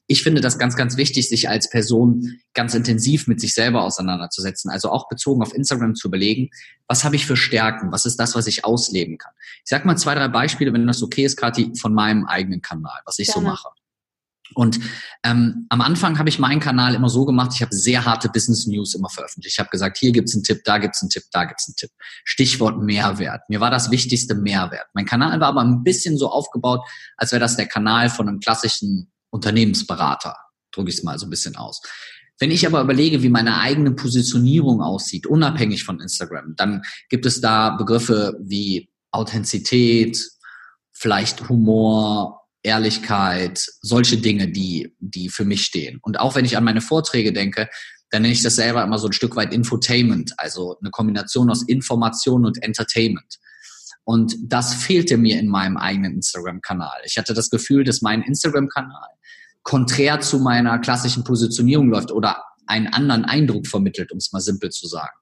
ich 0.06 0.22
finde 0.22 0.40
das 0.40 0.58
ganz, 0.58 0.76
ganz 0.76 0.96
wichtig, 0.96 1.28
sich 1.28 1.48
als 1.48 1.70
Person 1.70 2.38
ganz 2.52 2.74
intensiv 2.74 3.26
mit 3.26 3.40
sich 3.40 3.54
selber 3.54 3.82
auseinanderzusetzen. 3.82 4.70
Also 4.70 4.90
auch 4.90 5.08
bezogen 5.08 5.42
auf 5.42 5.54
Instagram 5.54 5.94
zu 5.94 6.08
überlegen, 6.08 6.50
was 6.88 7.04
habe 7.04 7.16
ich 7.16 7.26
für 7.26 7.36
Stärken? 7.36 7.90
Was 7.90 8.04
ist 8.04 8.16
das, 8.16 8.34
was 8.34 8.46
ich 8.46 8.64
ausleben 8.64 9.16
kann? 9.18 9.32
Ich 9.64 9.70
sag 9.70 9.84
mal 9.84 9.96
zwei, 9.96 10.14
drei 10.14 10.28
Beispiele, 10.28 10.72
wenn 10.72 10.86
das 10.86 11.02
okay 11.02 11.24
ist, 11.24 11.36
Kathi, 11.36 11.72
von 11.80 11.94
meinem 11.94 12.26
eigenen 12.26 12.60
Kanal, 12.60 13.00
was 13.06 13.18
ich 13.18 13.28
Gerne. 13.28 13.46
so 13.46 13.50
mache. 13.52 13.68
Und 14.52 14.78
ähm, 15.24 15.66
am 15.70 15.80
Anfang 15.80 16.18
habe 16.18 16.28
ich 16.28 16.38
meinen 16.38 16.60
Kanal 16.60 16.94
immer 16.94 17.08
so 17.08 17.24
gemacht, 17.24 17.52
ich 17.54 17.62
habe 17.62 17.74
sehr 17.74 18.04
harte 18.04 18.28
Business 18.28 18.66
News 18.66 18.94
immer 18.94 19.08
veröffentlicht. 19.08 19.54
Ich 19.54 19.58
habe 19.58 19.70
gesagt, 19.70 19.96
hier 19.96 20.12
gibt's 20.12 20.34
einen 20.34 20.44
Tipp, 20.44 20.62
da 20.64 20.78
gibt's 20.78 21.02
einen 21.02 21.08
Tipp, 21.08 21.24
da 21.32 21.44
gibt's 21.44 21.66
einen 21.66 21.76
Tipp. 21.76 21.90
Stichwort 22.24 22.80
Mehrwert. 22.80 23.48
Mir 23.48 23.60
war 23.60 23.70
das 23.70 23.90
wichtigste 23.90 24.34
Mehrwert. 24.34 24.86
Mein 24.92 25.06
Kanal 25.06 25.40
war 25.40 25.48
aber 25.48 25.62
ein 25.62 25.82
bisschen 25.82 26.18
so 26.18 26.28
aufgebaut, 26.28 26.86
als 27.16 27.32
wäre 27.32 27.40
das 27.40 27.56
der 27.56 27.66
Kanal 27.66 28.10
von 28.10 28.28
einem 28.28 28.40
klassischen 28.40 29.10
Unternehmensberater. 29.34 30.36
Drücke 30.72 30.90
ich 30.90 30.98
es 30.98 31.02
mal 31.02 31.18
so 31.18 31.26
ein 31.26 31.30
bisschen 31.30 31.56
aus. 31.56 31.82
Wenn 32.38 32.50
ich 32.50 32.66
aber 32.66 32.80
überlege, 32.80 33.22
wie 33.22 33.28
meine 33.28 33.58
eigene 33.60 33.92
Positionierung 33.92 34.80
aussieht, 34.80 35.26
unabhängig 35.26 35.84
von 35.84 36.00
Instagram, 36.00 36.54
dann 36.56 36.82
gibt 37.08 37.26
es 37.26 37.40
da 37.40 37.70
Begriffe 37.70 38.36
wie 38.40 38.88
Authentizität, 39.12 40.18
vielleicht 40.92 41.48
Humor, 41.48 42.40
Ehrlichkeit, 42.62 43.64
solche 43.82 44.16
Dinge, 44.16 44.48
die, 44.48 44.94
die 44.98 45.28
für 45.28 45.44
mich 45.44 45.64
stehen. 45.64 45.98
Und 46.02 46.18
auch 46.18 46.34
wenn 46.34 46.44
ich 46.44 46.56
an 46.56 46.64
meine 46.64 46.80
Vorträge 46.80 47.32
denke, 47.32 47.68
dann 48.10 48.22
nenne 48.22 48.34
ich 48.34 48.42
das 48.42 48.56
selber 48.56 48.82
immer 48.82 48.98
so 48.98 49.08
ein 49.08 49.12
Stück 49.12 49.36
weit 49.36 49.52
Infotainment, 49.52 50.32
also 50.38 50.76
eine 50.80 50.90
Kombination 50.90 51.50
aus 51.50 51.66
Information 51.66 52.46
und 52.46 52.62
Entertainment. 52.62 53.38
Und 54.04 54.36
das 54.40 54.74
fehlte 54.74 55.16
mir 55.16 55.38
in 55.38 55.48
meinem 55.48 55.76
eigenen 55.76 56.14
Instagram-Kanal. 56.14 57.00
Ich 57.04 57.16
hatte 57.16 57.34
das 57.34 57.50
Gefühl, 57.50 57.84
dass 57.84 58.02
mein 58.02 58.22
Instagram-Kanal 58.22 59.08
konträr 59.64 60.20
zu 60.20 60.38
meiner 60.38 60.78
klassischen 60.78 61.24
Positionierung 61.24 61.88
läuft 61.88 62.12
oder 62.12 62.44
einen 62.66 62.86
anderen 62.86 63.24
Eindruck 63.24 63.66
vermittelt, 63.66 64.12
um 64.12 64.18
es 64.18 64.32
mal 64.32 64.40
simpel 64.40 64.70
zu 64.70 64.86
sagen. 64.86 65.16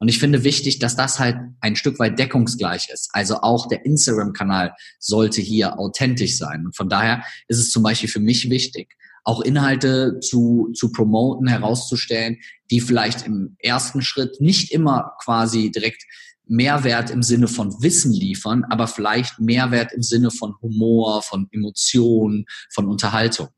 Und 0.00 0.08
ich 0.08 0.18
finde 0.18 0.44
wichtig, 0.44 0.78
dass 0.78 0.96
das 0.96 1.20
halt 1.20 1.36
ein 1.60 1.76
Stück 1.76 1.98
weit 1.98 2.18
deckungsgleich 2.18 2.88
ist. 2.90 3.10
Also 3.12 3.42
auch 3.42 3.68
der 3.68 3.84
Instagram-Kanal 3.84 4.74
sollte 4.98 5.42
hier 5.42 5.78
authentisch 5.78 6.38
sein. 6.38 6.64
Und 6.64 6.74
von 6.74 6.88
daher 6.88 7.22
ist 7.48 7.58
es 7.58 7.70
zum 7.70 7.82
Beispiel 7.82 8.08
für 8.08 8.18
mich 8.18 8.48
wichtig, 8.48 8.96
auch 9.24 9.42
Inhalte 9.42 10.18
zu, 10.20 10.70
zu 10.74 10.90
promoten, 10.90 11.46
herauszustellen, 11.48 12.38
die 12.70 12.80
vielleicht 12.80 13.26
im 13.26 13.56
ersten 13.58 14.00
Schritt 14.00 14.40
nicht 14.40 14.72
immer 14.72 15.12
quasi 15.22 15.70
direkt 15.70 16.04
Mehrwert 16.50 17.10
im 17.10 17.22
Sinne 17.22 17.48
von 17.48 17.80
Wissen 17.82 18.12
liefern, 18.12 18.64
aber 18.64 18.88
vielleicht 18.88 19.38
Mehrwert 19.38 19.92
im 19.92 20.02
Sinne 20.02 20.30
von 20.30 20.54
Humor, 20.60 21.22
von 21.22 21.48
Emotionen, 21.52 22.44
von 22.72 22.88
Unterhaltung. 22.88 23.48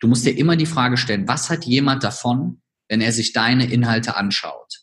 Du 0.00 0.08
musst 0.08 0.26
dir 0.26 0.36
immer 0.36 0.54
die 0.54 0.66
Frage 0.66 0.96
stellen, 0.96 1.26
was 1.26 1.50
hat 1.50 1.64
jemand 1.64 2.04
davon, 2.04 2.60
wenn 2.88 3.00
er 3.00 3.12
sich 3.12 3.32
deine 3.32 3.70
Inhalte 3.70 4.16
anschaut? 4.16 4.80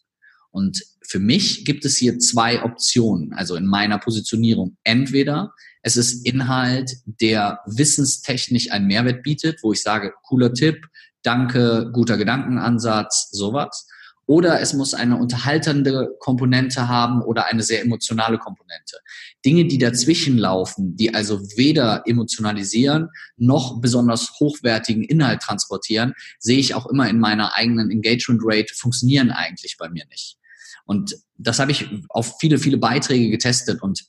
Und 0.51 0.83
für 1.07 1.19
mich 1.19 1.65
gibt 1.65 1.85
es 1.85 1.97
hier 1.97 2.17
zwei 2.17 2.63
Optionen, 2.63 3.33
also 3.33 3.55
in 3.55 3.65
meiner 3.65 3.99
Positionierung. 3.99 4.77
Entweder 4.83 5.53
es 5.83 5.97
ist 5.97 6.25
Inhalt, 6.25 6.91
der 7.05 7.59
wissenstechnisch 7.67 8.71
einen 8.71 8.87
Mehrwert 8.87 9.21
bietet, 9.21 9.59
wo 9.61 9.71
ich 9.71 9.83
sage, 9.83 10.13
cooler 10.23 10.51
Tipp, 10.51 10.87
danke, 11.21 11.91
guter 11.93 12.17
Gedankenansatz, 12.17 13.29
sowas. 13.31 13.87
Oder 14.27 14.59
es 14.59 14.73
muss 14.73 14.93
eine 14.93 15.17
unterhaltende 15.17 16.15
Komponente 16.19 16.87
haben 16.87 17.21
oder 17.21 17.45
eine 17.45 17.61
sehr 17.61 17.81
emotionale 17.81 18.39
Komponente. 18.39 18.97
Dinge, 19.45 19.65
die 19.65 19.77
dazwischen 19.77 20.37
laufen, 20.37 20.95
die 20.95 21.13
also 21.13 21.39
weder 21.55 22.03
emotionalisieren 22.05 23.09
noch 23.37 23.81
besonders 23.81 24.31
hochwertigen 24.39 25.03
Inhalt 25.03 25.41
transportieren, 25.41 26.13
sehe 26.39 26.57
ich 26.57 26.73
auch 26.73 26.87
immer 26.87 27.07
in 27.07 27.19
meiner 27.19 27.55
eigenen 27.55 27.91
Engagement 27.91 28.41
Rate, 28.43 28.73
funktionieren 28.75 29.31
eigentlich 29.31 29.77
bei 29.77 29.89
mir 29.89 30.05
nicht. 30.09 30.37
Und 30.85 31.15
das 31.37 31.59
habe 31.59 31.71
ich 31.71 31.87
auf 32.09 32.37
viele, 32.39 32.57
viele 32.57 32.77
Beiträge 32.77 33.29
getestet 33.29 33.81
und 33.81 34.05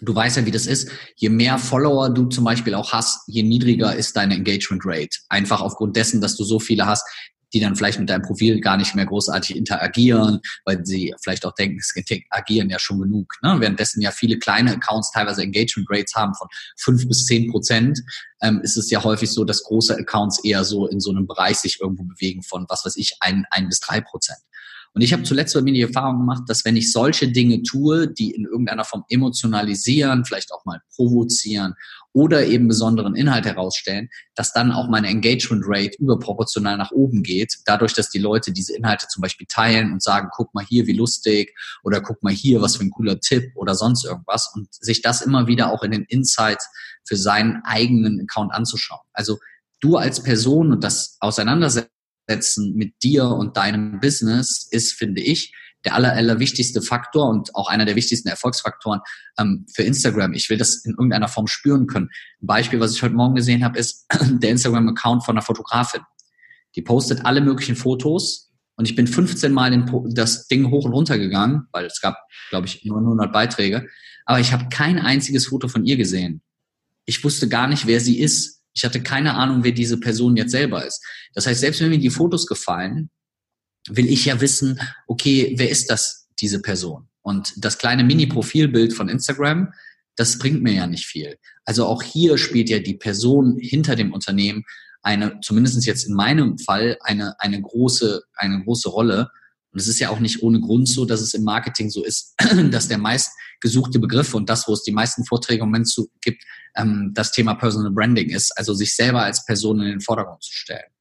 du 0.00 0.14
weißt 0.14 0.36
ja, 0.36 0.46
wie 0.46 0.50
das 0.50 0.66
ist. 0.66 0.90
Je 1.16 1.28
mehr 1.28 1.58
Follower 1.58 2.10
du 2.10 2.26
zum 2.26 2.44
Beispiel 2.44 2.74
auch 2.74 2.92
hast, 2.92 3.22
je 3.26 3.42
niedriger 3.42 3.94
ist 3.94 4.16
deine 4.16 4.34
Engagement 4.34 4.82
Rate. 4.84 5.18
Einfach 5.28 5.60
aufgrund 5.60 5.96
dessen, 5.96 6.20
dass 6.20 6.36
du 6.36 6.44
so 6.44 6.58
viele 6.58 6.86
hast, 6.86 7.04
die 7.52 7.60
dann 7.60 7.76
vielleicht 7.76 7.98
mit 7.98 8.08
deinem 8.08 8.22
Profil 8.22 8.60
gar 8.60 8.76
nicht 8.76 8.94
mehr 8.94 9.06
großartig 9.06 9.56
interagieren, 9.56 10.40
weil 10.64 10.84
sie 10.84 11.14
vielleicht 11.22 11.44
auch 11.44 11.54
denken, 11.54 11.78
es 11.78 11.94
agieren 12.30 12.70
ja 12.70 12.78
schon 12.78 13.00
genug. 13.00 13.34
Ne? 13.42 13.56
Währenddessen 13.58 14.00
ja 14.00 14.10
viele 14.10 14.38
kleine 14.38 14.72
Accounts 14.72 15.10
teilweise 15.12 15.42
Engagement 15.42 15.88
Rates 15.90 16.14
haben 16.14 16.34
von 16.34 16.48
fünf 16.76 17.06
bis 17.06 17.26
zehn 17.26 17.50
Prozent, 17.50 18.00
ähm, 18.40 18.60
ist 18.62 18.76
es 18.76 18.90
ja 18.90 19.02
häufig 19.04 19.30
so, 19.30 19.44
dass 19.44 19.62
große 19.62 19.96
Accounts 19.96 20.42
eher 20.44 20.64
so 20.64 20.86
in 20.86 21.00
so 21.00 21.10
einem 21.10 21.26
Bereich 21.26 21.58
sich 21.58 21.80
irgendwo 21.80 22.04
bewegen 22.04 22.42
von, 22.42 22.66
was 22.68 22.84
weiß 22.84 22.96
ich, 22.96 23.16
ein, 23.20 23.44
ein 23.50 23.68
bis 23.68 23.80
drei 23.80 24.00
Prozent. 24.00 24.38
Und 24.94 25.00
ich 25.00 25.12
habe 25.12 25.22
zuletzt 25.22 25.54
bei 25.54 25.62
mir 25.62 25.72
die 25.72 25.82
Erfahrung 25.82 26.18
gemacht, 26.18 26.42
dass 26.48 26.64
wenn 26.64 26.76
ich 26.76 26.92
solche 26.92 27.28
Dinge 27.28 27.62
tue, 27.62 28.08
die 28.08 28.30
in 28.32 28.44
irgendeiner 28.44 28.84
Form 28.84 29.04
emotionalisieren, 29.08 30.24
vielleicht 30.24 30.52
auch 30.52 30.64
mal 30.66 30.80
provozieren 30.94 31.74
oder 32.12 32.44
eben 32.46 32.68
besonderen 32.68 33.14
Inhalt 33.14 33.46
herausstellen, 33.46 34.08
dass 34.34 34.52
dann 34.52 34.70
auch 34.70 34.88
meine 34.88 35.08
Engagement 35.08 35.64
Rate 35.66 35.96
überproportional 35.98 36.76
nach 36.76 36.90
oben 36.90 37.22
geht, 37.22 37.56
dadurch, 37.64 37.94
dass 37.94 38.10
die 38.10 38.18
Leute 38.18 38.52
diese 38.52 38.76
Inhalte 38.76 39.06
zum 39.08 39.22
Beispiel 39.22 39.46
teilen 39.48 39.92
und 39.92 40.02
sagen, 40.02 40.28
guck 40.34 40.52
mal 40.54 40.64
hier, 40.64 40.86
wie 40.86 40.92
lustig 40.92 41.54
oder 41.82 42.00
guck 42.00 42.22
mal 42.22 42.32
hier, 42.32 42.60
was 42.60 42.76
für 42.76 42.84
ein 42.84 42.90
cooler 42.90 43.18
Tipp 43.20 43.52
oder 43.54 43.74
sonst 43.74 44.04
irgendwas 44.04 44.50
und 44.54 44.68
sich 44.72 45.02
das 45.02 45.22
immer 45.22 45.46
wieder 45.46 45.72
auch 45.72 45.82
in 45.82 45.90
den 45.90 46.04
Insights 46.04 46.68
für 47.04 47.16
seinen 47.16 47.62
eigenen 47.64 48.20
Account 48.20 48.52
anzuschauen. 48.52 49.00
Also 49.12 49.38
du 49.80 49.96
als 49.96 50.22
Person 50.22 50.72
und 50.72 50.84
das 50.84 51.16
Auseinandersetzen 51.20 51.88
mit 52.74 52.94
dir 53.02 53.26
und 53.26 53.56
deinem 53.56 54.00
Business 54.00 54.68
ist, 54.70 54.92
finde 54.92 55.20
ich, 55.20 55.54
der 55.84 55.94
aller, 55.94 56.12
aller 56.12 56.38
wichtigste 56.38 56.82
Faktor 56.82 57.28
und 57.28 57.54
auch 57.54 57.68
einer 57.68 57.84
der 57.84 57.96
wichtigsten 57.96 58.28
Erfolgsfaktoren 58.28 59.00
ähm, 59.38 59.66
für 59.74 59.82
Instagram. 59.82 60.32
Ich 60.32 60.48
will 60.50 60.58
das 60.58 60.84
in 60.84 60.92
irgendeiner 60.92 61.28
Form 61.28 61.46
spüren 61.46 61.86
können. 61.86 62.08
Ein 62.40 62.46
Beispiel, 62.46 62.80
was 62.80 62.94
ich 62.94 63.02
heute 63.02 63.14
Morgen 63.14 63.34
gesehen 63.34 63.64
habe, 63.64 63.78
ist 63.78 64.06
der 64.22 64.50
Instagram-Account 64.50 65.24
von 65.24 65.36
einer 65.36 65.44
Fotografin. 65.44 66.02
Die 66.76 66.82
postet 66.82 67.24
alle 67.24 67.40
möglichen 67.40 67.76
Fotos 67.76 68.50
und 68.76 68.88
ich 68.88 68.96
bin 68.96 69.06
15 69.06 69.52
Mal 69.52 69.72
in 69.72 70.14
das 70.14 70.46
Ding 70.46 70.70
hoch 70.70 70.84
und 70.84 70.92
runter 70.92 71.18
gegangen, 71.18 71.66
weil 71.72 71.84
es 71.84 72.00
gab, 72.00 72.16
glaube 72.50 72.66
ich, 72.66 72.84
900 72.84 73.32
Beiträge. 73.32 73.86
Aber 74.24 74.40
ich 74.40 74.52
habe 74.52 74.68
kein 74.70 74.98
einziges 74.98 75.48
Foto 75.48 75.68
von 75.68 75.84
ihr 75.84 75.96
gesehen. 75.96 76.42
Ich 77.04 77.22
wusste 77.24 77.48
gar 77.48 77.66
nicht, 77.66 77.86
wer 77.86 78.00
sie 78.00 78.20
ist. 78.20 78.62
Ich 78.74 78.84
hatte 78.84 79.02
keine 79.02 79.34
Ahnung, 79.34 79.64
wer 79.64 79.72
diese 79.72 80.00
Person 80.00 80.36
jetzt 80.36 80.52
selber 80.52 80.86
ist. 80.86 81.04
Das 81.34 81.46
heißt, 81.46 81.60
selbst 81.60 81.80
wenn 81.80 81.90
mir 81.90 81.98
die 81.98 82.10
Fotos 82.10 82.46
gefallen, 82.46 83.10
will 83.88 84.08
ich 84.08 84.24
ja 84.24 84.40
wissen, 84.40 84.80
okay, 85.06 85.54
wer 85.56 85.70
ist 85.70 85.90
das, 85.90 86.28
diese 86.40 86.60
Person? 86.60 87.08
Und 87.22 87.52
das 87.56 87.78
kleine 87.78 88.04
Mini-Profilbild 88.04 88.92
von 88.92 89.08
Instagram, 89.08 89.72
das 90.16 90.38
bringt 90.38 90.62
mir 90.62 90.72
ja 90.72 90.86
nicht 90.86 91.06
viel. 91.06 91.38
Also 91.64 91.86
auch 91.86 92.02
hier 92.02 92.38
spielt 92.38 92.68
ja 92.68 92.80
die 92.80 92.94
Person 92.94 93.58
hinter 93.58 93.96
dem 93.96 94.12
Unternehmen 94.12 94.64
eine, 95.02 95.40
zumindest 95.40 95.84
jetzt 95.86 96.06
in 96.06 96.14
meinem 96.14 96.58
Fall, 96.58 96.96
eine, 97.00 97.38
eine 97.40 97.60
große, 97.60 98.22
eine 98.34 98.62
große 98.62 98.88
Rolle. 98.88 99.30
Und 99.72 99.80
es 99.80 99.88
ist 99.88 99.98
ja 99.98 100.10
auch 100.10 100.20
nicht 100.20 100.42
ohne 100.42 100.60
Grund 100.60 100.88
so, 100.88 101.04
dass 101.04 101.20
es 101.20 101.34
im 101.34 101.44
Marketing 101.44 101.90
so 101.90 102.04
ist, 102.04 102.34
dass 102.70 102.88
der 102.88 102.98
meist 102.98 103.30
gesuchte 103.60 103.98
Begriff 103.98 104.34
und 104.34 104.50
das, 104.50 104.68
wo 104.68 104.72
es 104.72 104.82
die 104.82 104.92
meisten 104.92 105.24
Vorträge 105.24 105.62
im 105.62 105.68
Moment 105.68 105.88
zu 105.88 106.10
gibt, 106.20 106.42
ähm, 106.76 107.12
das 107.14 107.32
Thema 107.32 107.54
Personal 107.54 107.92
Branding 107.92 108.30
ist, 108.30 108.56
also 108.58 108.74
sich 108.74 108.94
selber 108.94 109.22
als 109.22 109.44
Person 109.44 109.80
in 109.80 109.86
den 109.86 110.00
Vordergrund 110.00 110.42
zu 110.42 110.52
stellen. 110.52 110.91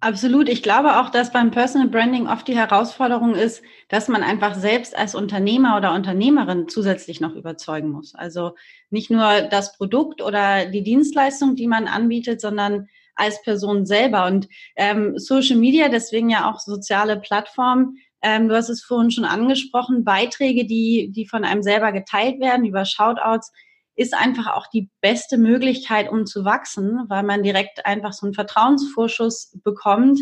Absolut. 0.00 0.48
Ich 0.48 0.62
glaube 0.62 1.00
auch, 1.00 1.10
dass 1.10 1.32
beim 1.32 1.50
Personal 1.50 1.88
Branding 1.88 2.28
oft 2.28 2.46
die 2.46 2.56
Herausforderung 2.56 3.34
ist, 3.34 3.62
dass 3.88 4.06
man 4.06 4.22
einfach 4.22 4.54
selbst 4.54 4.96
als 4.96 5.16
Unternehmer 5.16 5.76
oder 5.76 5.92
Unternehmerin 5.92 6.68
zusätzlich 6.68 7.20
noch 7.20 7.34
überzeugen 7.34 7.90
muss. 7.90 8.14
Also 8.14 8.52
nicht 8.90 9.10
nur 9.10 9.42
das 9.42 9.76
Produkt 9.76 10.22
oder 10.22 10.66
die 10.66 10.84
Dienstleistung, 10.84 11.56
die 11.56 11.66
man 11.66 11.88
anbietet, 11.88 12.40
sondern 12.40 12.88
als 13.16 13.42
Person 13.42 13.86
selber. 13.86 14.26
Und 14.26 14.48
ähm, 14.76 15.18
Social 15.18 15.56
Media, 15.56 15.88
deswegen 15.88 16.30
ja 16.30 16.48
auch 16.48 16.60
soziale 16.60 17.18
Plattformen, 17.18 17.98
ähm, 18.22 18.48
du 18.48 18.54
hast 18.54 18.68
es 18.68 18.82
vorhin 18.82 19.10
schon 19.10 19.24
angesprochen, 19.24 20.04
Beiträge, 20.04 20.64
die, 20.64 21.10
die 21.10 21.26
von 21.26 21.44
einem 21.44 21.62
selber 21.62 21.90
geteilt 21.90 22.40
werden 22.40 22.64
über 22.64 22.84
Shoutouts, 22.84 23.52
ist 23.98 24.14
einfach 24.14 24.46
auch 24.54 24.68
die 24.68 24.90
beste 25.00 25.38
Möglichkeit, 25.38 26.08
um 26.08 26.24
zu 26.24 26.44
wachsen, 26.44 27.04
weil 27.08 27.24
man 27.24 27.42
direkt 27.42 27.84
einfach 27.84 28.12
so 28.12 28.26
einen 28.26 28.34
Vertrauensvorschuss 28.34 29.58
bekommt 29.64 30.20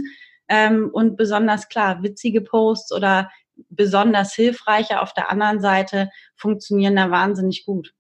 ähm, 0.48 0.88
und 0.90 1.16
besonders 1.18 1.68
klar, 1.68 2.02
witzige 2.02 2.40
Posts 2.40 2.92
oder 2.92 3.30
besonders 3.68 4.32
hilfreiche 4.32 5.02
auf 5.02 5.12
der 5.12 5.30
anderen 5.30 5.60
Seite 5.60 6.08
funktionieren 6.36 6.96
da 6.96 7.10
wahnsinnig 7.10 7.66
gut. 7.66 7.92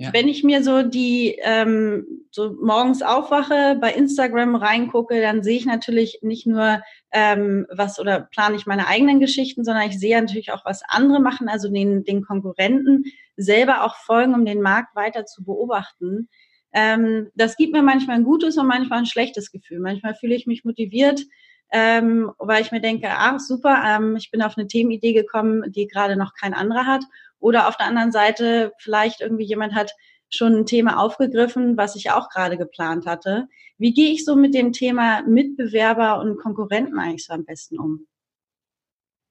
Ja. 0.00 0.14
Wenn 0.14 0.28
ich 0.28 0.42
mir 0.42 0.64
so 0.64 0.82
die 0.82 1.38
ähm, 1.42 2.06
so 2.30 2.56
morgens 2.58 3.02
aufwache, 3.02 3.76
bei 3.82 3.92
Instagram 3.92 4.54
reingucke, 4.54 5.20
dann 5.20 5.42
sehe 5.42 5.58
ich 5.58 5.66
natürlich 5.66 6.20
nicht 6.22 6.46
nur 6.46 6.80
ähm, 7.12 7.66
was 7.70 8.00
oder 8.00 8.20
plane 8.20 8.56
ich 8.56 8.64
meine 8.64 8.86
eigenen 8.86 9.20
Geschichten, 9.20 9.62
sondern 9.62 9.86
ich 9.90 9.98
sehe 9.98 10.18
natürlich 10.18 10.52
auch, 10.52 10.64
was 10.64 10.80
andere 10.88 11.20
machen, 11.20 11.50
also 11.50 11.70
den, 11.70 12.02
den 12.04 12.22
Konkurrenten 12.22 13.04
selber 13.36 13.84
auch 13.84 13.94
folgen, 13.96 14.32
um 14.32 14.46
den 14.46 14.62
Markt 14.62 14.96
weiter 14.96 15.26
zu 15.26 15.44
beobachten. 15.44 16.30
Ähm, 16.72 17.28
das 17.34 17.58
gibt 17.58 17.74
mir 17.74 17.82
manchmal 17.82 18.16
ein 18.16 18.24
gutes 18.24 18.56
und 18.56 18.66
manchmal 18.66 19.00
ein 19.00 19.06
schlechtes 19.06 19.52
Gefühl. 19.52 19.80
Manchmal 19.80 20.14
fühle 20.14 20.34
ich 20.34 20.46
mich 20.46 20.64
motiviert, 20.64 21.26
ähm, 21.72 22.30
weil 22.38 22.62
ich 22.62 22.72
mir 22.72 22.80
denke, 22.80 23.08
ach 23.10 23.38
super, 23.38 23.82
ähm, 23.86 24.16
ich 24.16 24.30
bin 24.30 24.40
auf 24.40 24.56
eine 24.56 24.66
Themenidee 24.66 25.12
gekommen, 25.12 25.70
die 25.70 25.88
gerade 25.88 26.16
noch 26.16 26.32
kein 26.32 26.54
anderer 26.54 26.86
hat. 26.86 27.04
Oder 27.40 27.68
auf 27.68 27.76
der 27.76 27.86
anderen 27.86 28.12
Seite 28.12 28.72
vielleicht 28.78 29.20
irgendwie 29.20 29.44
jemand 29.44 29.74
hat 29.74 29.92
schon 30.28 30.54
ein 30.54 30.66
Thema 30.66 30.98
aufgegriffen, 30.98 31.76
was 31.76 31.96
ich 31.96 32.10
auch 32.10 32.28
gerade 32.28 32.56
geplant 32.56 33.06
hatte. 33.06 33.48
Wie 33.78 33.92
gehe 33.92 34.12
ich 34.12 34.24
so 34.24 34.36
mit 34.36 34.54
dem 34.54 34.72
Thema 34.72 35.22
Mitbewerber 35.22 36.20
und 36.20 36.38
Konkurrenten 36.38 36.98
eigentlich 36.98 37.26
so 37.26 37.32
am 37.32 37.44
besten 37.44 37.78
um? 37.78 38.06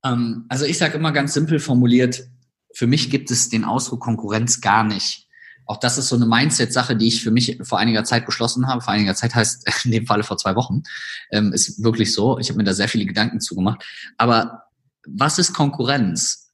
Ähm, 0.04 0.46
also 0.50 0.66
ich 0.66 0.78
sage 0.78 0.98
immer 0.98 1.12
ganz 1.12 1.34
simpel 1.34 1.60
formuliert, 1.60 2.28
für 2.74 2.88
mich 2.88 3.10
gibt 3.10 3.32
es 3.32 3.50
den 3.50 3.64
Ausdruck 3.64 4.02
Konkurrenz 4.02 4.62
gar 4.62 4.84
nicht. 4.84 5.28
Auch 5.66 5.78
das 5.78 5.98
ist 6.00 6.10
so 6.10 6.16
eine 6.16 6.26
Mindset-Sache, 6.26 6.96
die 6.96 7.08
ich 7.08 7.24
für 7.24 7.32
mich 7.32 7.60
vor 7.62 7.78
einiger 7.78 8.04
Zeit 8.04 8.26
beschlossen 8.26 8.68
habe. 8.68 8.82
Vor 8.82 8.94
einiger 8.94 9.14
Zeit 9.16 9.36
heißt 9.36 9.68
in 9.86 9.92
dem 9.92 10.08
Falle 10.08 10.24
vor 10.24 10.38
zwei 10.38 10.56
Wochen. 10.56 10.82
Ähm, 11.32 11.54
ist 11.54 11.84
wirklich 11.84 12.14
so. 12.14 12.40
Ich 12.40 12.50
habe 12.50 12.58
mir 12.58 12.64
da 12.64 12.74
sehr 12.74 12.90
viele 12.90 13.06
Gedanken 13.06 13.40
zugemacht. 13.40 13.86
Aber 14.18 14.64
was 15.08 15.38
ist 15.38 15.54
Konkurrenz? 15.54 16.49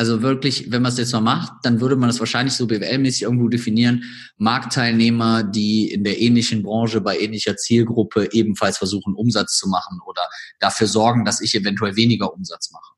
Also 0.00 0.22
wirklich, 0.22 0.72
wenn 0.72 0.80
man 0.80 0.92
es 0.92 0.96
jetzt 0.96 1.12
mal 1.12 1.20
macht, 1.20 1.52
dann 1.62 1.82
würde 1.82 1.94
man 1.94 2.08
das 2.08 2.20
wahrscheinlich 2.20 2.54
so 2.54 2.64
BWL-mäßig 2.64 3.20
irgendwo 3.20 3.48
definieren. 3.48 4.02
Marktteilnehmer, 4.38 5.42
die 5.42 5.92
in 5.92 6.04
der 6.04 6.18
ähnlichen 6.22 6.62
Branche 6.62 7.02
bei 7.02 7.18
ähnlicher 7.18 7.58
Zielgruppe 7.58 8.32
ebenfalls 8.32 8.78
versuchen, 8.78 9.14
Umsatz 9.14 9.58
zu 9.58 9.68
machen 9.68 10.00
oder 10.06 10.22
dafür 10.58 10.86
sorgen, 10.86 11.26
dass 11.26 11.42
ich 11.42 11.54
eventuell 11.54 11.96
weniger 11.96 12.32
Umsatz 12.32 12.72
mache. 12.72 12.94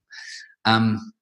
Ähm, 0.64 1.12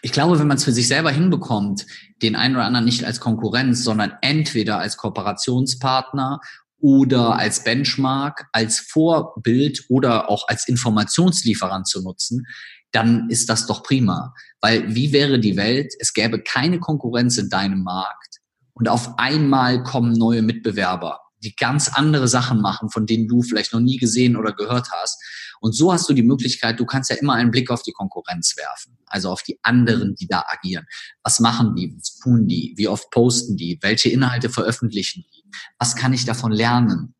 ich 0.00 0.12
glaube, 0.12 0.38
wenn 0.38 0.46
man 0.46 0.56
es 0.56 0.64
für 0.64 0.72
sich 0.72 0.88
selber 0.88 1.10
hinbekommt, 1.10 1.84
den 2.22 2.34
einen 2.34 2.56
oder 2.56 2.64
anderen 2.64 2.86
nicht 2.86 3.04
als 3.04 3.20
Konkurrenz, 3.20 3.84
sondern 3.84 4.14
entweder 4.22 4.78
als 4.78 4.96
Kooperationspartner 4.96 6.40
oder 6.80 7.38
als 7.38 7.64
Benchmark, 7.64 8.46
als 8.52 8.78
Vorbild 8.78 9.84
oder 9.90 10.30
auch 10.30 10.48
als 10.48 10.66
Informationslieferant 10.68 11.86
zu 11.86 12.00
nutzen, 12.00 12.46
dann 12.92 13.28
ist 13.30 13.48
das 13.48 13.66
doch 13.66 13.82
prima. 13.82 14.34
Weil 14.60 14.94
wie 14.94 15.12
wäre 15.12 15.38
die 15.38 15.56
Welt? 15.56 15.92
Es 15.98 16.12
gäbe 16.12 16.42
keine 16.42 16.80
Konkurrenz 16.80 17.38
in 17.38 17.48
deinem 17.48 17.82
Markt 17.82 18.38
und 18.74 18.88
auf 18.88 19.18
einmal 19.18 19.82
kommen 19.82 20.12
neue 20.12 20.42
Mitbewerber, 20.42 21.20
die 21.42 21.54
ganz 21.54 21.88
andere 21.88 22.28
Sachen 22.28 22.60
machen, 22.60 22.90
von 22.90 23.06
denen 23.06 23.28
du 23.28 23.42
vielleicht 23.42 23.72
noch 23.72 23.80
nie 23.80 23.96
gesehen 23.96 24.36
oder 24.36 24.52
gehört 24.52 24.90
hast. 24.90 25.20
Und 25.60 25.72
so 25.72 25.92
hast 25.92 26.08
du 26.08 26.14
die 26.14 26.22
Möglichkeit, 26.22 26.78
du 26.78 26.86
kannst 26.86 27.10
ja 27.10 27.16
immer 27.16 27.34
einen 27.34 27.50
Blick 27.50 27.70
auf 27.70 27.82
die 27.82 27.92
Konkurrenz 27.92 28.56
werfen, 28.56 28.96
also 29.06 29.30
auf 29.30 29.42
die 29.42 29.58
anderen, 29.62 30.14
die 30.14 30.28
da 30.28 30.44
agieren. 30.46 30.86
Was 31.24 31.40
machen 31.40 31.74
die? 31.74 31.92
Was 31.96 32.18
tun 32.18 32.46
die? 32.46 32.74
Wie 32.76 32.86
oft 32.86 33.10
posten 33.10 33.56
die? 33.56 33.78
Welche 33.82 34.08
Inhalte 34.08 34.50
veröffentlichen 34.50 35.24
die? 35.32 35.44
Was 35.78 35.96
kann 35.96 36.12
ich 36.12 36.24
davon 36.24 36.52
lernen? 36.52 37.14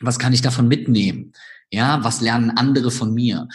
Was 0.00 0.18
kann 0.18 0.32
ich 0.32 0.42
davon 0.42 0.66
mitnehmen? 0.66 1.32
Ja, 1.70 2.02
was 2.02 2.20
lernen 2.20 2.50
andere 2.50 2.90
von 2.90 3.14
mir? 3.14 3.46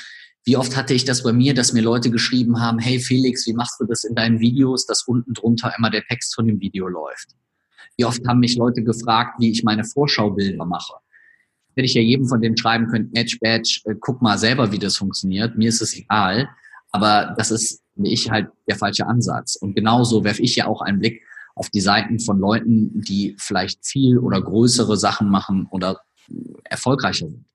Wie 0.45 0.58
oft 0.58 0.75
hatte 0.75 0.93
ich 0.93 1.05
das 1.05 1.23
bei 1.23 1.34
mir, 1.34 1.53
dass 1.53 1.73
mir 1.73 1.81
Leute 1.81 2.12
geschrieben 2.12 2.62
haben, 2.62 2.79
hey 2.79 2.99
Felix, 2.99 3.47
wie 3.47 3.53
machst 3.53 3.79
du 3.79 3.86
das 3.86 4.03
in 4.03 4.15
deinen 4.15 4.39
Videos, 4.39 4.86
dass 4.86 5.03
unten 5.03 5.34
drunter 5.34 5.73
immer 5.77 5.89
der 5.89 6.03
Text 6.05 6.36
von 6.36 6.45
dem 6.45 6.60
Video 6.60 6.88
läuft? 6.88 7.29
Wie 7.97 8.05
oft 8.05 8.25
haben 8.27 8.39
mich 8.39 8.55
Leute 8.55 8.84
gefragt, 8.84 9.39
wie 9.39 9.51
ich 9.51 9.63
meine 9.63 9.84
Vorschaubilder 9.84 10.65
mache? 10.65 10.93
Hätte 11.75 11.86
ich 11.86 11.93
ja 11.93 12.01
jedem 12.01 12.27
von 12.27 12.41
denen 12.41 12.58
schreiben 12.58 12.88
können, 12.88 13.10
Edge 13.13 13.38
Badge, 13.41 13.81
äh, 13.86 13.95
guck 13.99 14.21
mal 14.21 14.38
selber, 14.38 14.71
wie 14.71 14.79
das 14.79 14.97
funktioniert. 14.97 15.58
Mir 15.58 15.69
ist 15.69 15.81
es 15.81 15.95
egal. 15.95 16.49
Aber 16.91 17.34
das 17.38 17.51
ist 17.51 17.81
wie 17.95 18.13
ich 18.13 18.29
halt 18.29 18.49
der 18.67 18.75
falsche 18.75 19.08
Ansatz. 19.08 19.55
Und 19.55 19.73
genauso 19.73 20.23
werfe 20.23 20.41
ich 20.41 20.55
ja 20.55 20.67
auch 20.67 20.81
einen 20.81 20.99
Blick 20.99 21.23
auf 21.55 21.69
die 21.69 21.81
Seiten 21.81 22.19
von 22.19 22.39
Leuten, 22.39 23.01
die 23.01 23.36
vielleicht 23.39 23.86
viel 23.86 24.17
oder 24.17 24.41
größere 24.41 24.97
Sachen 24.97 25.29
machen 25.29 25.67
oder 25.71 26.01
erfolgreicher 26.65 27.27
sind. 27.27 27.45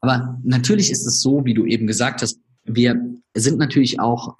Aber 0.00 0.38
natürlich 0.44 0.90
ist 0.90 1.06
es 1.06 1.20
so, 1.20 1.44
wie 1.44 1.54
du 1.54 1.64
eben 1.64 1.86
gesagt 1.86 2.22
hast, 2.22 2.38
wir 2.64 3.00
sind 3.34 3.58
natürlich 3.58 4.00
auch 4.00 4.36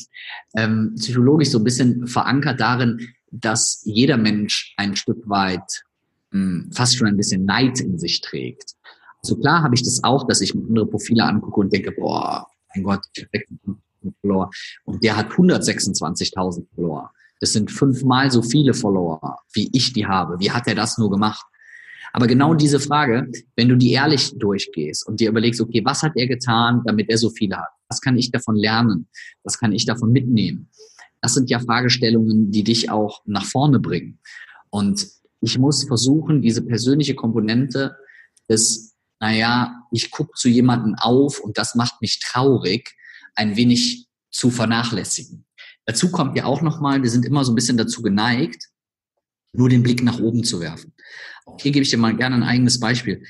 ähm, 0.56 0.94
psychologisch 0.96 1.50
so 1.50 1.58
ein 1.58 1.64
bisschen 1.64 2.06
verankert 2.06 2.60
darin, 2.60 3.08
dass 3.30 3.82
jeder 3.84 4.16
Mensch 4.16 4.74
ein 4.76 4.96
Stück 4.96 5.28
weit 5.28 5.84
mh, 6.30 6.40
hm, 6.40 6.72
fast 6.72 6.96
schon 6.96 7.08
ein 7.08 7.16
bisschen 7.16 7.44
Neid 7.44 7.80
in 7.80 7.98
sich 7.98 8.20
trägt. 8.20 8.74
Also 9.22 9.36
klar 9.36 9.62
habe 9.62 9.74
ich 9.74 9.82
das 9.82 10.02
auch, 10.04 10.26
dass 10.26 10.40
ich 10.40 10.54
mir 10.54 10.66
andere 10.66 10.86
Profile 10.86 11.24
angucke 11.24 11.60
und 11.60 11.72
denke, 11.72 11.92
boah, 11.92 12.46
mein 12.74 12.84
Gott, 12.84 13.00
ich 13.14 13.26
habe 13.66 13.78
Follower. 14.20 14.50
Und 14.84 15.02
der 15.02 15.16
hat 15.16 15.30
126.000 15.30 16.66
Follower. 16.74 17.10
Das 17.40 17.52
sind 17.52 17.70
fünfmal 17.70 18.30
so 18.30 18.42
viele 18.42 18.74
Follower, 18.74 19.38
wie 19.52 19.68
ich 19.72 19.92
die 19.92 20.06
habe. 20.06 20.38
Wie 20.40 20.50
hat 20.50 20.66
er 20.66 20.74
das 20.74 20.98
nur 20.98 21.10
gemacht? 21.10 21.44
Aber 22.12 22.26
genau 22.26 22.54
diese 22.54 22.80
Frage, 22.80 23.30
wenn 23.56 23.68
du 23.68 23.76
die 23.76 23.92
ehrlich 23.92 24.32
durchgehst 24.36 25.06
und 25.06 25.20
dir 25.20 25.28
überlegst, 25.28 25.60
okay, 25.60 25.82
was 25.84 26.02
hat 26.02 26.12
er 26.16 26.26
getan, 26.26 26.82
damit 26.84 27.10
er 27.10 27.18
so 27.18 27.30
viele 27.30 27.56
hat? 27.58 27.68
Was 27.88 28.00
kann 28.00 28.16
ich 28.16 28.30
davon 28.30 28.56
lernen? 28.56 29.08
Was 29.44 29.58
kann 29.58 29.72
ich 29.72 29.86
davon 29.86 30.12
mitnehmen? 30.12 30.70
Das 31.20 31.34
sind 31.34 31.50
ja 31.50 31.58
Fragestellungen, 31.58 32.50
die 32.50 32.64
dich 32.64 32.90
auch 32.90 33.22
nach 33.26 33.44
vorne 33.44 33.80
bringen. 33.80 34.20
Und 34.70 35.06
ich 35.40 35.58
muss 35.58 35.84
versuchen, 35.84 36.42
diese 36.42 36.62
persönliche 36.62 37.14
Komponente 37.14 37.96
des, 38.48 38.94
naja, 39.20 39.84
ich 39.92 40.10
gucke 40.10 40.32
zu 40.34 40.48
jemandem 40.48 40.94
auf 40.96 41.40
und 41.40 41.58
das 41.58 41.74
macht 41.74 42.00
mich 42.00 42.20
traurig, 42.20 42.94
ein 43.34 43.56
wenig 43.56 44.06
zu 44.30 44.50
vernachlässigen. 44.50 45.44
Dazu 45.86 46.10
kommt 46.10 46.36
ja 46.36 46.44
auch 46.44 46.60
nochmal, 46.60 47.02
wir 47.02 47.10
sind 47.10 47.24
immer 47.24 47.44
so 47.44 47.52
ein 47.52 47.54
bisschen 47.54 47.76
dazu 47.78 48.02
geneigt, 48.02 48.68
nur 49.52 49.68
den 49.68 49.82
Blick 49.82 50.02
nach 50.02 50.20
oben 50.20 50.44
zu 50.44 50.60
werfen. 50.60 50.92
Hier 51.60 51.72
gebe 51.72 51.82
ich 51.82 51.90
dir 51.90 51.98
mal 51.98 52.16
gerne 52.16 52.36
ein 52.36 52.42
eigenes 52.42 52.80
Beispiel. 52.80 53.24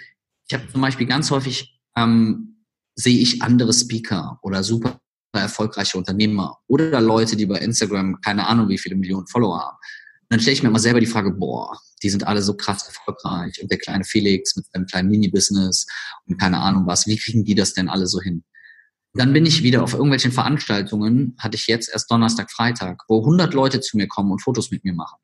Ich 0.49 0.55
habe 0.55 0.71
zum 0.71 0.81
Beispiel 0.81 1.07
ganz 1.07 1.31
häufig 1.31 1.79
ähm, 1.97 2.65
sehe 2.95 3.19
ich 3.19 3.43
andere 3.43 3.73
Speaker 3.73 4.39
oder 4.43 4.63
super 4.63 5.01
erfolgreiche 5.33 5.97
Unternehmer 5.97 6.59
oder 6.67 7.01
Leute, 7.01 7.37
die 7.37 7.47
bei 7.47 7.59
Instagram 7.59 8.21
keine 8.21 8.47
Ahnung 8.47 8.69
wie 8.69 8.79
viele 8.79 8.97
Millionen 8.97 9.27
Follower 9.29 9.61
haben. 9.61 9.77
Und 9.77 10.27
dann 10.31 10.41
stelle 10.41 10.55
ich 10.55 10.63
mir 10.63 10.69
immer 10.69 10.81
selber 10.81 11.01
die 11.01 11.07
Frage, 11.07 11.31
boah, 11.31 11.79
die 12.03 12.11
sind 12.11 12.27
alle 12.27 12.43
so 12.43 12.55
krass 12.55 12.87
erfolgreich 12.87 13.63
und 13.63 13.71
der 13.71 13.79
kleine 13.79 14.05
Felix 14.05 14.57
mit 14.57 14.67
seinem 14.67 14.87
kleinen 14.87 15.11
Mini-Business 15.11 15.87
und 16.27 16.39
keine 16.39 16.59
Ahnung 16.59 16.87
was, 16.87 17.07
wie 17.07 17.17
kriegen 17.17 17.45
die 17.45 17.55
das 17.55 17.73
denn 17.73 17.89
alle 17.89 18.07
so 18.07 18.21
hin? 18.21 18.45
Dann 19.15 19.33
bin 19.33 19.47
ich 19.47 19.63
wieder 19.63 19.83
auf 19.83 19.95
irgendwelchen 19.95 20.33
Veranstaltungen, 20.33 21.35
hatte 21.39 21.57
ich 21.57 21.67
jetzt 21.67 21.89
erst 21.89 22.11
Donnerstag, 22.11 22.51
Freitag, 22.51 23.03
wo 23.09 23.21
100 23.21 23.55
Leute 23.55 23.81
zu 23.81 23.97
mir 23.97 24.07
kommen 24.07 24.33
und 24.33 24.43
Fotos 24.43 24.71
mit 24.71 24.85
mir 24.85 24.93
machen. 24.93 25.19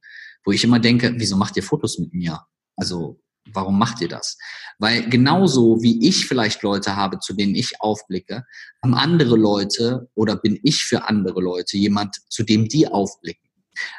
Wo 0.45 0.53
ich 0.53 0.65
immer 0.65 0.79
denke, 0.79 1.15
wieso 1.17 1.37
macht 1.37 1.57
ihr 1.57 1.63
Fotos 1.63 1.99
mit 1.99 2.15
mir? 2.15 2.41
Also, 2.77 3.21
warum 3.53 3.79
macht 3.79 4.01
ihr 4.01 4.09
das? 4.09 4.39
Weil 4.79 5.09
genauso 5.09 5.83
wie 5.83 6.07
ich 6.07 6.27
vielleicht 6.27 6.63
Leute 6.63 6.97
habe, 6.97 7.19
zu 7.19 7.35
denen 7.35 7.55
ich 7.55 7.81
aufblicke, 7.81 8.45
haben 8.83 8.95
andere 8.95 9.37
Leute 9.37 10.09
oder 10.15 10.37
bin 10.37 10.59
ich 10.63 10.85
für 10.85 11.09
andere 11.09 11.41
Leute 11.41 11.77
jemand, 11.77 12.17
zu 12.29 12.43
dem 12.43 12.69
die 12.69 12.89
aufblicken. 12.89 13.45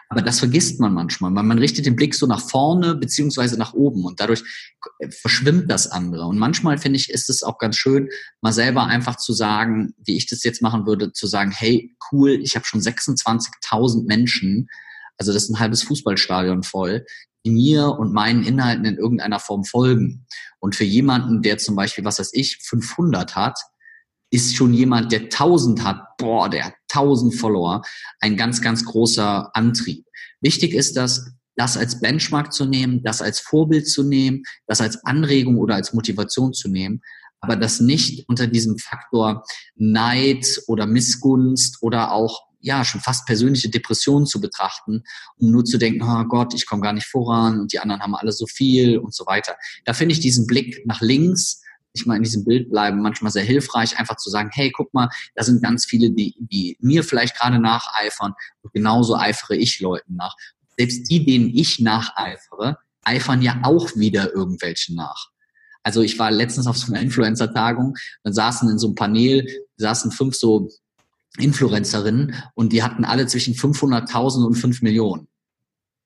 Aber 0.09 0.21
das 0.21 0.39
vergisst 0.39 0.79
man 0.79 0.93
manchmal, 0.93 1.33
weil 1.35 1.43
man 1.43 1.59
richtet 1.59 1.85
den 1.85 1.95
Blick 1.95 2.15
so 2.15 2.27
nach 2.27 2.41
vorne 2.41 2.95
beziehungsweise 2.95 3.57
nach 3.57 3.73
oben 3.73 4.05
und 4.05 4.19
dadurch 4.19 4.43
verschwimmt 5.09 5.69
das 5.69 5.87
andere. 5.87 6.25
Und 6.25 6.37
manchmal 6.37 6.77
finde 6.77 6.97
ich, 6.97 7.09
ist 7.09 7.29
es 7.29 7.43
auch 7.43 7.57
ganz 7.57 7.75
schön, 7.75 8.09
mal 8.41 8.53
selber 8.53 8.85
einfach 8.85 9.17
zu 9.17 9.33
sagen, 9.33 9.93
wie 9.97 10.15
ich 10.15 10.27
das 10.27 10.43
jetzt 10.43 10.61
machen 10.61 10.85
würde, 10.85 11.11
zu 11.11 11.27
sagen, 11.27 11.51
hey, 11.51 11.95
cool, 12.11 12.31
ich 12.41 12.55
habe 12.55 12.65
schon 12.65 12.81
26.000 12.81 14.05
Menschen, 14.05 14.69
also 15.17 15.33
das 15.33 15.43
ist 15.43 15.49
ein 15.49 15.59
halbes 15.59 15.83
Fußballstadion 15.83 16.63
voll, 16.63 17.05
mir 17.45 17.87
und 17.87 18.13
meinen 18.13 18.43
Inhalten 18.43 18.85
in 18.85 18.97
irgendeiner 18.97 19.39
Form 19.39 19.63
folgen. 19.63 20.25
Und 20.59 20.75
für 20.75 20.83
jemanden, 20.83 21.41
der 21.41 21.57
zum 21.57 21.75
Beispiel, 21.75 22.05
was 22.05 22.19
weiß 22.19 22.31
ich, 22.33 22.57
500 22.63 23.35
hat, 23.35 23.59
ist 24.31 24.55
schon 24.55 24.73
jemand, 24.73 25.11
der 25.11 25.21
1000 25.21 25.83
hat, 25.83 26.17
boah, 26.17 26.49
der 26.49 26.65
hat 26.65 26.73
1000 26.91 27.35
Follower, 27.35 27.83
ein 28.19 28.35
ganz, 28.37 28.61
ganz 28.61 28.83
großer 28.83 29.55
Antrieb. 29.55 30.05
Wichtig 30.41 30.73
ist 30.73 30.97
das, 30.97 31.31
das 31.55 31.77
als 31.77 32.01
Benchmark 32.01 32.51
zu 32.51 32.65
nehmen, 32.65 33.01
das 33.03 33.21
als 33.21 33.39
Vorbild 33.39 33.87
zu 33.87 34.03
nehmen, 34.03 34.43
das 34.67 34.81
als 34.81 35.03
Anregung 35.05 35.57
oder 35.57 35.75
als 35.75 35.93
Motivation 35.93 36.53
zu 36.53 36.69
nehmen, 36.69 37.01
aber 37.39 37.55
das 37.55 37.79
nicht 37.79 38.27
unter 38.27 38.47
diesem 38.47 38.77
Faktor 38.77 39.43
Neid 39.75 40.61
oder 40.67 40.87
Missgunst 40.87 41.77
oder 41.81 42.11
auch 42.11 42.44
ja 42.65 42.83
schon 42.83 42.99
fast 42.99 43.25
persönliche 43.25 43.69
Depression 43.69 44.25
zu 44.25 44.41
betrachten, 44.41 45.03
um 45.37 45.51
nur 45.51 45.63
zu 45.63 45.77
denken, 45.77 46.01
oh 46.03 46.23
Gott, 46.25 46.53
ich 46.53 46.65
komme 46.65 46.81
gar 46.81 46.93
nicht 46.93 47.07
voran 47.07 47.59
und 47.59 47.71
die 47.71 47.79
anderen 47.79 48.01
haben 48.01 48.15
alle 48.15 48.31
so 48.31 48.47
viel 48.47 48.97
und 48.97 49.13
so 49.13 49.25
weiter. 49.25 49.55
Da 49.85 49.93
finde 49.93 50.13
ich 50.13 50.19
diesen 50.19 50.47
Blick 50.47 50.85
nach 50.85 51.01
links 51.01 51.61
ich 51.95 52.05
mal 52.05 52.17
in 52.17 52.23
diesem 52.23 52.43
Bild 52.43 52.69
bleiben, 52.69 53.01
manchmal 53.01 53.31
sehr 53.31 53.43
hilfreich, 53.43 53.97
einfach 53.97 54.17
zu 54.17 54.29
sagen, 54.29 54.49
hey, 54.51 54.71
guck 54.71 54.93
mal, 54.93 55.09
da 55.33 55.43
sind 55.43 55.63
ganz 55.63 55.85
viele, 55.85 56.11
die, 56.11 56.35
die 56.39 56.77
mir 56.81 57.03
vielleicht 57.03 57.37
gerade 57.37 57.57
nacheifern 57.57 58.33
und 58.61 58.73
genauso 58.73 59.15
eifere 59.15 59.55
ich 59.55 59.79
Leuten 59.79 60.15
nach. 60.15 60.35
Selbst 60.77 61.09
die, 61.09 61.25
denen 61.25 61.47
ich 61.47 61.79
nacheifere, 61.79 62.77
eifern 63.03 63.41
ja 63.41 63.61
auch 63.63 63.95
wieder 63.95 64.33
irgendwelchen 64.33 64.95
nach. 64.95 65.29
Also 65.83 66.01
ich 66.01 66.19
war 66.19 66.31
letztens 66.31 66.67
auf 66.67 66.77
so 66.77 66.91
einer 66.91 67.01
Influencer-Tagung, 67.01 67.95
dann 68.23 68.33
saßen 68.33 68.69
in 68.69 68.79
so 68.79 68.87
einem 68.87 68.95
Panel, 68.95 69.47
saßen 69.77 70.11
fünf 70.11 70.35
so 70.35 70.69
Influencerinnen 71.37 72.35
und 72.53 72.73
die 72.73 72.83
hatten 72.83 73.05
alle 73.05 73.27
zwischen 73.27 73.53
500.000 73.53 74.45
und 74.45 74.55
5 74.55 74.81
Millionen. 74.81 75.27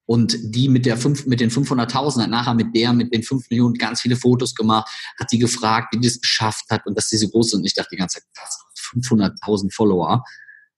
Und 0.06 0.39
die 0.42 0.70
mit 0.70 0.88
der 0.88 0.98
fünf, 0.98 1.28
mit 1.28 1.39
den 1.39 1.52
500.000 1.52 2.24
hat 2.24 2.30
nachher 2.32 2.56
mit 2.56 2.76
der, 2.76 2.94
mit 2.94 3.13
den 3.13 3.22
5 3.22 3.52
Millionen 3.52 3.76
ganz 3.76 4.02
viele 4.02 4.15
Fotos 4.15 4.56
gemacht, 4.56 4.89
hat 5.20 5.32
die 5.32 5.38
gefragt, 5.38 5.94
wie 5.94 6.00
die 6.00 6.08
es 6.08 6.20
geschafft 6.20 6.65
hat 6.72 6.88
und 6.88 6.98
dass 6.98 7.10
sie 7.10 7.18
so 7.18 7.30
groß 7.30 7.52
sind. 7.52 7.60
Und 7.60 7.65
ich 7.68 7.76
dachte 7.76 7.89
die 7.92 7.98
ganze 7.98 8.20
Zeit, 8.20 8.28
krass, 8.36 8.60
500.000 8.96 9.72
Follower. 9.72 10.24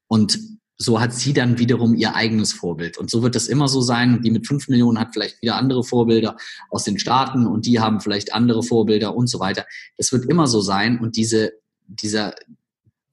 Und 0.07 0.37
so 0.75 0.99
hat 0.99 1.13
sie 1.13 1.31
dann 1.31 1.59
wiederum 1.59 1.95
ihr 1.95 2.13
eigenes 2.13 2.51
Vorbild. 2.51 2.97
Und 2.97 3.09
so 3.09 3.23
wird 3.23 3.35
das 3.35 3.47
immer 3.47 3.69
so 3.69 3.79
sein. 3.79 4.21
Die 4.21 4.31
mit 4.31 4.47
5 4.47 4.67
Millionen 4.67 4.99
hat 4.99 5.13
vielleicht 5.13 5.41
wieder 5.41 5.55
andere 5.55 5.85
Vorbilder 5.85 6.35
aus 6.69 6.83
den 6.83 6.99
Staaten 6.99 7.47
und 7.47 7.65
die 7.65 7.79
haben 7.79 8.01
vielleicht 8.01 8.33
andere 8.33 8.63
Vorbilder 8.63 9.15
und 9.15 9.27
so 9.27 9.39
weiter. 9.39 9.65
Das 9.95 10.11
wird 10.11 10.25
immer 10.25 10.47
so 10.47 10.59
sein. 10.59 10.99
Und 10.99 11.15
diese, 11.15 11.53
dieser, 11.87 12.35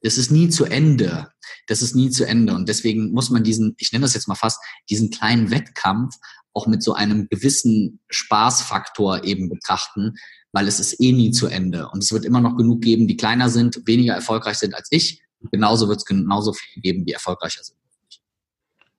das 0.02 0.18
ist 0.18 0.30
nie 0.30 0.48
zu 0.48 0.64
Ende. 0.64 1.28
Das 1.66 1.82
ist 1.82 1.94
nie 1.94 2.10
zu 2.10 2.24
Ende. 2.26 2.54
Und 2.54 2.68
deswegen 2.68 3.12
muss 3.12 3.30
man 3.30 3.44
diesen, 3.44 3.74
ich 3.78 3.92
nenne 3.92 4.04
das 4.04 4.14
jetzt 4.14 4.28
mal 4.28 4.34
fast, 4.34 4.58
diesen 4.90 5.10
kleinen 5.10 5.50
Wettkampf 5.50 6.16
auch 6.52 6.66
mit 6.66 6.82
so 6.82 6.94
einem 6.94 7.28
gewissen 7.28 8.00
Spaßfaktor 8.08 9.24
eben 9.24 9.48
betrachten, 9.48 10.14
weil 10.52 10.66
es 10.66 10.80
ist 10.80 11.00
eh 11.00 11.12
nie 11.12 11.30
zu 11.30 11.46
Ende. 11.46 11.88
Und 11.90 12.02
es 12.02 12.12
wird 12.12 12.24
immer 12.24 12.40
noch 12.40 12.56
genug 12.56 12.80
geben, 12.80 13.06
die 13.06 13.16
kleiner 13.16 13.48
sind, 13.48 13.86
weniger 13.86 14.14
erfolgreich 14.14 14.58
sind 14.58 14.74
als 14.74 14.88
ich. 14.90 15.22
Genauso 15.52 15.88
wird 15.88 15.98
es 15.98 16.04
genauso 16.04 16.52
viel 16.52 16.82
geben, 16.82 17.04
die 17.04 17.12
erfolgreicher 17.12 17.62
sind. 17.62 17.78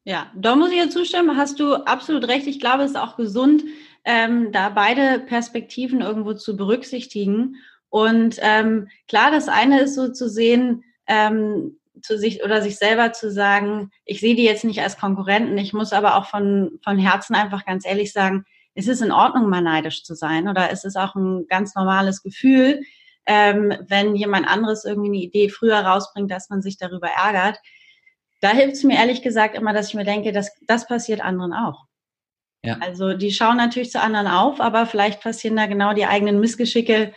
Ja, 0.06 0.32
da 0.36 0.56
muss 0.56 0.72
ich 0.72 0.78
ja 0.78 0.90
zustimmen, 0.90 1.38
hast 1.38 1.60
du 1.60 1.74
absolut 1.74 2.28
recht. 2.28 2.48
Ich 2.48 2.60
glaube, 2.60 2.84
es 2.84 2.92
ist 2.92 2.98
auch 2.98 3.18
gesund, 3.18 3.64
ähm, 4.06 4.52
da 4.52 4.70
beide 4.70 5.20
Perspektiven 5.20 6.02
irgendwo 6.02 6.34
zu 6.34 6.56
berücksichtigen. 6.56 7.58
Und 7.90 8.38
ähm, 8.40 8.88
klar, 9.08 9.30
das 9.30 9.50
eine 9.50 9.82
ist 9.82 9.96
so 9.96 10.10
zu 10.10 10.30
sehen, 10.30 10.84
ähm, 11.10 11.78
zu 12.02 12.18
sich 12.18 12.44
oder 12.44 12.62
sich 12.62 12.78
selber 12.78 13.12
zu 13.12 13.30
sagen, 13.30 13.92
ich 14.06 14.22
sehe 14.22 14.36
die 14.36 14.44
jetzt 14.44 14.64
nicht 14.64 14.82
als 14.82 14.98
Konkurrenten, 14.98 15.58
ich 15.58 15.74
muss 15.74 15.92
aber 15.92 16.16
auch 16.16 16.26
von, 16.26 16.80
von 16.84 16.98
Herzen 16.98 17.36
einfach 17.36 17.66
ganz 17.66 17.86
ehrlich 17.86 18.14
sagen, 18.14 18.46
es 18.76 18.88
ist 18.88 19.02
in 19.02 19.12
Ordnung, 19.12 19.50
mal 19.50 19.62
neidisch 19.62 20.04
zu 20.04 20.16
sein 20.16 20.48
oder 20.48 20.72
es 20.72 20.86
ist 20.86 20.96
auch 20.96 21.16
ein 21.16 21.48
ganz 21.50 21.76
normales 21.76 22.24
Gefühl, 22.24 22.82
ähm, 23.26 23.74
wenn 23.88 24.16
jemand 24.16 24.48
anderes 24.48 24.86
irgendwie 24.86 25.10
eine 25.10 25.18
Idee 25.18 25.50
früher 25.50 25.80
rausbringt, 25.80 26.32
dass 26.32 26.50
man 26.50 26.62
sich 26.62 26.78
darüber 26.78 27.10
ärgert. 27.10 27.60
Da 28.42 28.52
hilft 28.52 28.76
es 28.76 28.84
mir 28.84 28.98
ehrlich 28.98 29.22
gesagt 29.22 29.56
immer, 29.56 29.74
dass 29.74 29.90
ich 29.90 29.96
mir 29.96 30.06
denke, 30.06 30.32
dass 30.32 30.52
das 30.66 30.88
passiert 30.88 31.20
anderen 31.20 31.54
auch. 31.54 31.86
Ja. 32.64 32.78
Also 32.80 33.14
die 33.14 33.32
schauen 33.32 33.58
natürlich 33.58 33.92
zu 33.92 34.02
anderen 34.02 34.28
auf, 34.28 34.62
aber 34.62 34.86
vielleicht 34.86 35.22
passieren 35.22 35.56
da 35.56 35.66
genau 35.66 35.94
die 35.94 36.06
eigenen 36.06 36.40
Missgeschicke, 36.40 37.14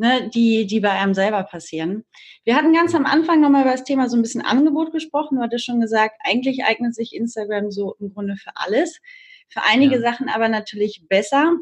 ne, 0.00 0.30
die, 0.34 0.66
die 0.66 0.80
bei 0.80 0.90
einem 0.90 1.12
selber 1.12 1.42
passieren. 1.42 2.04
Wir 2.44 2.56
hatten 2.56 2.72
ganz 2.72 2.94
am 2.94 3.04
Anfang 3.04 3.40
nochmal 3.40 3.62
über 3.62 3.72
das 3.72 3.84
Thema 3.84 4.08
so 4.08 4.16
ein 4.16 4.22
bisschen 4.22 4.40
Angebot 4.40 4.92
gesprochen. 4.92 5.36
Du 5.36 5.42
hattest 5.42 5.66
schon 5.66 5.80
gesagt, 5.80 6.16
eigentlich 6.24 6.64
eignet 6.64 6.94
sich 6.94 7.14
Instagram 7.14 7.70
so 7.70 7.94
im 8.00 8.12
Grunde 8.14 8.36
für 8.36 8.50
alles. 8.54 8.98
Für 9.48 9.62
einige 9.62 9.96
ja. 9.96 10.00
Sachen 10.00 10.30
aber 10.30 10.48
natürlich 10.48 11.04
besser. 11.08 11.52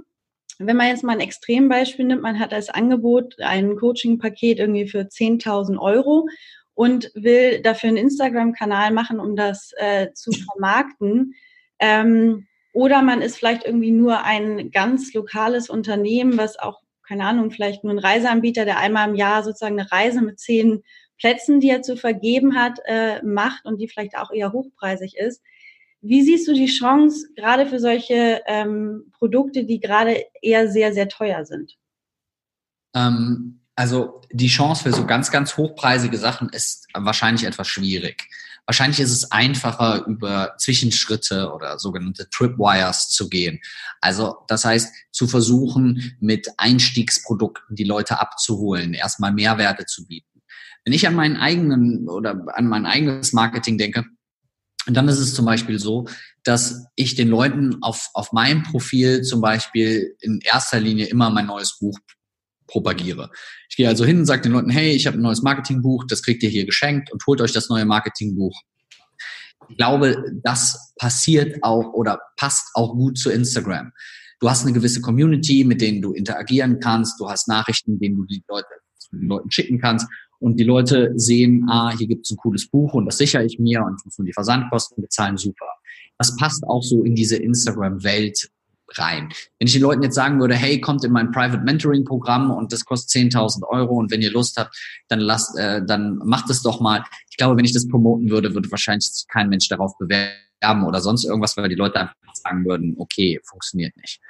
Wenn 0.61 0.77
man 0.77 0.87
jetzt 0.87 1.03
mal 1.03 1.15
ein 1.15 1.21
Extrembeispiel 1.21 2.05
nimmt, 2.05 2.23
man 2.23 2.39
hat 2.39 2.53
als 2.53 2.69
Angebot 2.69 3.35
ein 3.41 3.77
Coaching-Paket 3.77 4.61
irgendwie 4.61 4.87
für 4.87 5.01
10.000 5.01 5.77
Euro 5.79 6.29
und 6.75 7.11
will 7.15 7.61
dafür 7.61 7.89
einen 7.89 7.97
Instagram-Kanal 7.97 8.93
machen, 8.93 9.19
um 9.19 9.35
das 9.35 9.73
äh, 9.79 10.13
zu 10.15 10.31
vermarkten. 10.53 11.35
Ähm, 11.81 12.47
oder 12.73 13.03
man 13.03 13.21
ist 13.21 13.37
vielleicht 13.37 13.65
irgendwie 13.65 13.91
nur 13.91 14.23
ein 14.23 14.71
ganz 14.71 15.13
lokales 15.13 15.69
Unternehmen, 15.69 16.39
was 16.39 16.57
auch 16.57 16.81
keine 17.09 17.25
Ahnung, 17.25 17.51
vielleicht 17.51 17.85
nur 17.85 17.95
ein 17.95 17.99
Reiseanbieter, 17.99 18.67
der 18.67 18.79
einmal 18.79 19.09
im 19.09 19.15
Jahr 19.15 19.43
sozusagen 19.43 19.81
eine 19.81 19.91
Reise 19.91 20.21
mit 20.21 20.39
zehn 20.39 20.83
Plätzen, 21.19 21.59
die 21.59 21.71
er 21.71 21.83
zu 21.83 21.97
vergeben 21.97 22.55
hat, 22.55 22.79
äh, 22.85 23.23
macht 23.23 23.65
und 23.65 23.79
die 23.79 23.89
vielleicht 23.89 24.17
auch 24.17 24.31
eher 24.31 24.53
hochpreisig 24.53 25.17
ist. 25.17 25.43
Wie 26.01 26.23
siehst 26.23 26.47
du 26.47 26.53
die 26.53 26.67
Chance 26.67 27.29
gerade 27.35 27.67
für 27.67 27.81
solche 27.81 28.43
ähm, 28.47 29.11
Produkte, 29.19 29.65
die 29.65 29.81
gerade 29.81 30.23
eher 30.43 30.69
sehr, 30.71 30.93
sehr 30.93 31.09
teuer 31.09 31.45
sind? 31.45 31.77
Ähm, 32.95 33.61
also 33.75 34.21
die 34.31 34.49
Chance 34.49 34.85
für 34.85 34.93
so 34.93 35.07
ganz, 35.07 35.31
ganz 35.31 35.57
hochpreisige 35.57 36.19
Sachen 36.19 36.51
ist 36.51 36.87
wahrscheinlich 36.95 37.45
etwas 37.45 37.69
schwierig. 37.69 38.29
Wahrscheinlich 38.69 39.01
ist 39.01 39.13
es 39.13 39.33
einfacher, 39.33 40.05
über 40.05 40.55
Zwischenschritte 40.59 41.55
oder 41.55 41.79
sogenannte 41.79 42.29
Tripwires 42.29 43.09
zu 43.09 43.31
gehen. 43.31 43.61
Also 44.03 44.37
das 44.47 44.67
heißt, 44.67 44.95
zu 45.11 45.27
versuchen, 45.27 46.19
mit 46.21 46.49
Einstiegsprodukten 46.59 47.77
die 47.77 47.85
Leute 47.85 48.21
abzuholen, 48.21 48.93
erstmal 48.93 49.33
Mehrwerte 49.33 49.87
zu 49.87 50.07
bieten. 50.07 50.43
Wenn 50.85 50.93
ich 50.93 51.09
an 51.09 51.15
meinen 51.15 51.39
eigenen 51.39 52.11
oder 52.11 52.45
an 52.55 52.67
mein 52.67 52.85
eigenes 52.85 53.33
Marketing 53.33 53.79
denke, 53.79 54.05
dann 54.87 55.09
ist 55.09 55.19
es 55.19 55.35
zum 55.35 55.47
Beispiel 55.47 55.79
so, 55.79 56.07
dass 56.45 56.89
ich 56.95 57.15
den 57.15 57.29
Leuten 57.29 57.83
auf, 57.83 58.11
auf 58.13 58.33
meinem 58.33 58.65
Profil 58.65 59.23
zum 59.23 59.41
Beispiel 59.41 60.15
in 60.21 60.41
erster 60.43 60.79
Linie 60.79 61.07
immer 61.07 61.31
mein 61.31 61.47
neues 61.47 61.79
Buch 61.79 61.99
propagiere. 62.69 63.31
Ich 63.69 63.77
gehe 63.77 63.89
also 63.89 64.05
hin 64.05 64.19
und 64.19 64.27
sage 64.27 64.43
den 64.43 64.53
Leuten, 64.53 64.71
hey, 64.71 64.93
ich 64.93 65.07
habe 65.07 65.19
ein 65.19 65.23
neues 65.23 65.43
Marketingbuch, 65.43 66.05
das 66.09 66.23
kriegt 66.23 66.43
ihr 66.43 66.51
hier 66.51 66.65
geschenkt 66.65 67.11
und 67.13 67.27
holt 67.27 67.41
euch 67.41 67.53
das 67.53 67.69
neue 67.69 67.85
Marketingbuch. 67.85 68.57
Ich 69.69 69.77
glaube, 69.77 70.23
das 70.45 70.93
passiert 70.97 71.59
auch 71.63 71.93
oder 71.93 72.21
passt 72.37 72.69
auch 72.75 72.95
gut 72.95 73.19
zu 73.19 73.31
Instagram. 73.31 73.93
Du 74.41 74.49
hast 74.49 74.63
eine 74.63 74.73
gewisse 74.73 75.01
Community, 75.01 75.65
mit 75.65 75.81
denen 75.81 76.01
du 76.01 76.13
interagieren 76.13 76.79
kannst, 76.79 77.19
du 77.21 77.29
hast 77.29 77.49
Nachrichten, 77.49 77.99
denen 77.99 78.17
du 78.17 78.25
die 78.25 78.43
Leute, 78.49 78.69
den 79.13 79.27
Leuten 79.29 79.51
schicken 79.51 79.81
kannst 79.81 80.07
und 80.39 80.61
die 80.61 80.65
Leute 80.65 81.13
sehen, 81.17 81.67
ah, 81.69 81.93
hier 81.97 82.07
gibt 82.07 82.25
es 82.25 82.31
ein 82.31 82.37
cooles 82.37 82.69
Buch 82.69 82.95
und 82.95 83.07
das 83.07 83.19
sichere 83.19 83.45
ich 83.45 83.59
mir 83.59 83.83
und 83.83 84.01
muss 84.05 84.19
nur 84.19 84.27
die 84.27 84.33
Versandkosten 84.33 85.03
bezahlen, 85.03 85.37
super. 85.37 85.67
Das 86.19 86.37
passt 86.37 86.65
auch 86.65 86.83
so 86.83 87.05
in 87.05 87.15
diese 87.15 87.37
Instagram-Welt 87.37 88.49
rein. 88.97 89.29
Wenn 89.59 89.67
ich 89.67 89.73
den 89.73 89.83
Leuten 89.83 90.03
jetzt 90.03 90.15
sagen 90.15 90.41
würde, 90.41 90.55
hey, 90.55 90.81
kommt 90.81 91.05
in 91.05 91.13
mein 91.13 91.31
Private 91.31 91.63
Mentoring 91.63 92.05
Programm 92.05 92.51
und 92.51 92.73
das 92.73 92.85
kostet 92.85 93.33
10.000 93.33 93.67
Euro 93.69 93.95
und 93.97 94.11
wenn 94.11 94.23
ihr 94.23 94.31
Lust 94.31 94.57
habt, 94.57 94.77
dann 95.09 95.21
lasst, 95.21 95.59
äh, 95.59 95.85
dann 95.85 96.17
macht 96.25 96.49
es 96.51 96.63
doch 96.63 96.81
mal. 96.81 97.05
Ich 97.31 97.37
glaube, 97.37 97.57
wenn 97.57 97.65
ich 97.65 97.73
das 97.73 97.89
promoten 97.89 98.31
würde, 98.31 98.55
würde 98.55 98.71
wahrscheinlich 98.71 99.25
kein 99.29 99.49
Mensch 99.49 99.69
darauf 99.69 99.97
bewerben 99.99 100.85
oder 100.87 101.01
sonst 101.01 101.25
irgendwas, 101.25 101.57
weil 101.57 101.69
die 101.69 101.75
Leute 101.75 102.01
einfach 102.01 102.15
sagen 102.35 102.65
würden, 102.65 102.95
okay, 102.99 103.41
funktioniert 103.45 103.97
nicht. 103.97 104.21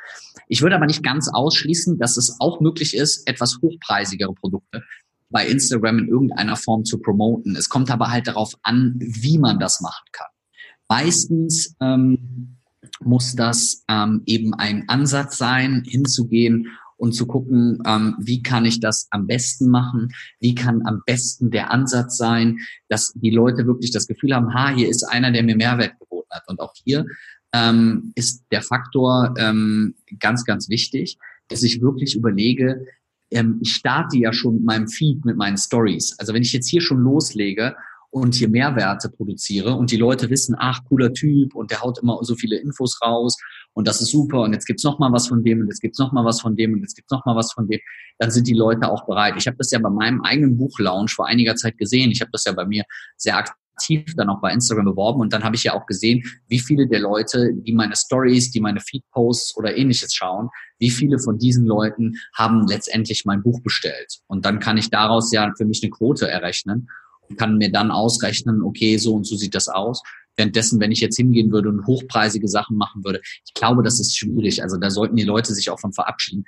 Ich 0.48 0.62
würde 0.62 0.76
aber 0.76 0.86
nicht 0.86 1.02
ganz 1.02 1.28
ausschließen, 1.32 1.98
dass 1.98 2.16
es 2.16 2.36
auch 2.40 2.60
möglich 2.60 2.96
ist, 2.96 3.28
etwas 3.28 3.58
hochpreisigere 3.62 4.34
Produkte 4.34 4.82
bei 5.30 5.46
Instagram 5.46 5.98
in 5.98 6.08
irgendeiner 6.08 6.56
Form 6.56 6.84
zu 6.84 6.98
promoten. 7.00 7.54
Es 7.54 7.68
kommt 7.68 7.90
aber 7.90 8.10
halt 8.10 8.26
darauf 8.26 8.54
an, 8.62 8.94
wie 8.98 9.38
man 9.38 9.58
das 9.58 9.80
machen 9.80 10.06
kann. 10.12 10.28
Meistens 10.88 11.76
ähm, 11.80 12.57
muss 13.00 13.34
das 13.34 13.84
ähm, 13.88 14.22
eben 14.26 14.54
ein 14.54 14.88
Ansatz 14.88 15.38
sein, 15.38 15.84
hinzugehen 15.86 16.68
und 16.96 17.12
zu 17.12 17.26
gucken, 17.26 17.80
ähm, 17.86 18.16
wie 18.18 18.42
kann 18.42 18.64
ich 18.64 18.80
das 18.80 19.06
am 19.10 19.26
besten 19.26 19.68
machen, 19.68 20.08
wie 20.40 20.54
kann 20.54 20.82
am 20.84 21.02
besten 21.06 21.50
der 21.50 21.70
Ansatz 21.70 22.16
sein, 22.16 22.58
dass 22.88 23.12
die 23.14 23.30
Leute 23.30 23.66
wirklich 23.66 23.92
das 23.92 24.06
Gefühl 24.06 24.34
haben, 24.34 24.52
ha, 24.52 24.70
hier 24.70 24.88
ist 24.88 25.04
einer, 25.04 25.30
der 25.30 25.44
mir 25.44 25.56
Mehrwert 25.56 25.98
geboten 25.98 26.28
hat. 26.30 26.42
Und 26.48 26.60
auch 26.60 26.74
hier 26.84 27.06
ähm, 27.52 28.12
ist 28.14 28.44
der 28.50 28.62
Faktor 28.62 29.34
ähm, 29.38 29.94
ganz, 30.18 30.44
ganz 30.44 30.68
wichtig, 30.68 31.18
dass 31.48 31.62
ich 31.62 31.80
wirklich 31.80 32.16
überlege, 32.16 32.84
ähm, 33.30 33.58
ich 33.62 33.74
starte 33.74 34.18
ja 34.18 34.32
schon 34.32 34.54
mit 34.54 34.64
meinem 34.64 34.88
Feed, 34.88 35.24
mit 35.24 35.36
meinen 35.36 35.56
Stories. 35.56 36.16
Also 36.18 36.34
wenn 36.34 36.42
ich 36.42 36.52
jetzt 36.52 36.68
hier 36.68 36.80
schon 36.80 36.98
loslege 36.98 37.76
und 38.10 38.34
hier 38.34 38.48
Mehrwerte 38.48 39.10
produziere 39.10 39.74
und 39.74 39.90
die 39.90 39.96
Leute 39.96 40.30
wissen, 40.30 40.56
ach, 40.58 40.84
cooler 40.84 41.12
Typ 41.12 41.54
und 41.54 41.70
der 41.70 41.82
haut 41.82 41.98
immer 41.98 42.18
so 42.22 42.34
viele 42.34 42.56
Infos 42.56 43.00
raus 43.02 43.36
und 43.74 43.86
das 43.86 44.00
ist 44.00 44.10
super 44.10 44.42
und 44.42 44.52
jetzt 44.52 44.66
gibt's 44.66 44.84
noch 44.84 44.98
mal 44.98 45.12
was 45.12 45.28
von 45.28 45.44
dem 45.44 45.60
und 45.60 45.68
jetzt 45.68 45.80
gibt's 45.80 45.98
noch 45.98 46.12
mal 46.12 46.24
was 46.24 46.40
von 46.40 46.56
dem 46.56 46.72
und 46.72 46.80
jetzt 46.80 46.94
gibt's 46.96 47.10
noch 47.10 47.24
mal 47.26 47.36
was 47.36 47.52
von 47.52 47.68
dem, 47.68 47.80
dann 48.18 48.30
sind 48.30 48.46
die 48.46 48.54
Leute 48.54 48.88
auch 48.88 49.06
bereit. 49.06 49.34
Ich 49.36 49.46
habe 49.46 49.56
das 49.56 49.70
ja 49.70 49.78
bei 49.78 49.90
meinem 49.90 50.22
eigenen 50.22 50.56
Buchlaunch 50.56 51.12
vor 51.12 51.26
einiger 51.26 51.54
Zeit 51.54 51.76
gesehen. 51.76 52.10
Ich 52.10 52.20
habe 52.20 52.30
das 52.32 52.44
ja 52.44 52.52
bei 52.52 52.64
mir 52.64 52.84
sehr 53.16 53.36
aktiv 53.36 53.54
dann 54.16 54.28
auch 54.28 54.40
bei 54.40 54.52
Instagram 54.52 54.86
beworben 54.86 55.20
und 55.20 55.32
dann 55.32 55.44
habe 55.44 55.54
ich 55.54 55.62
ja 55.62 55.74
auch 55.74 55.86
gesehen, 55.86 56.24
wie 56.48 56.58
viele 56.58 56.88
der 56.88 56.98
Leute, 56.98 57.52
die 57.54 57.72
meine 57.72 57.94
Stories, 57.94 58.50
die 58.50 58.60
meine 58.60 58.80
Feed-Posts 58.80 59.56
oder 59.56 59.76
ähnliches 59.76 60.14
schauen, 60.14 60.48
wie 60.80 60.90
viele 60.90 61.20
von 61.20 61.38
diesen 61.38 61.64
Leuten 61.64 62.14
haben 62.34 62.66
letztendlich 62.66 63.24
mein 63.24 63.42
Buch 63.42 63.60
bestellt. 63.62 64.18
Und 64.26 64.44
dann 64.44 64.58
kann 64.58 64.78
ich 64.78 64.90
daraus 64.90 65.30
ja 65.30 65.52
für 65.56 65.64
mich 65.64 65.80
eine 65.82 65.90
Quote 65.90 66.28
errechnen 66.28 66.88
kann 67.36 67.58
mir 67.58 67.70
dann 67.70 67.90
ausrechnen, 67.90 68.62
okay, 68.62 68.96
so 68.96 69.14
und 69.14 69.26
so 69.26 69.36
sieht 69.36 69.54
das 69.54 69.68
aus. 69.68 70.02
Währenddessen, 70.36 70.80
wenn 70.80 70.92
ich 70.92 71.00
jetzt 71.00 71.16
hingehen 71.16 71.50
würde 71.50 71.68
und 71.68 71.86
hochpreisige 71.86 72.48
Sachen 72.48 72.76
machen 72.76 73.04
würde, 73.04 73.20
ich 73.44 73.54
glaube, 73.54 73.82
das 73.82 73.98
ist 73.98 74.16
schwierig. 74.16 74.62
Also 74.62 74.76
da 74.76 74.90
sollten 74.90 75.16
die 75.16 75.24
Leute 75.24 75.52
sich 75.52 75.70
auch 75.70 75.80
von 75.80 75.92
verabschieden, 75.92 76.44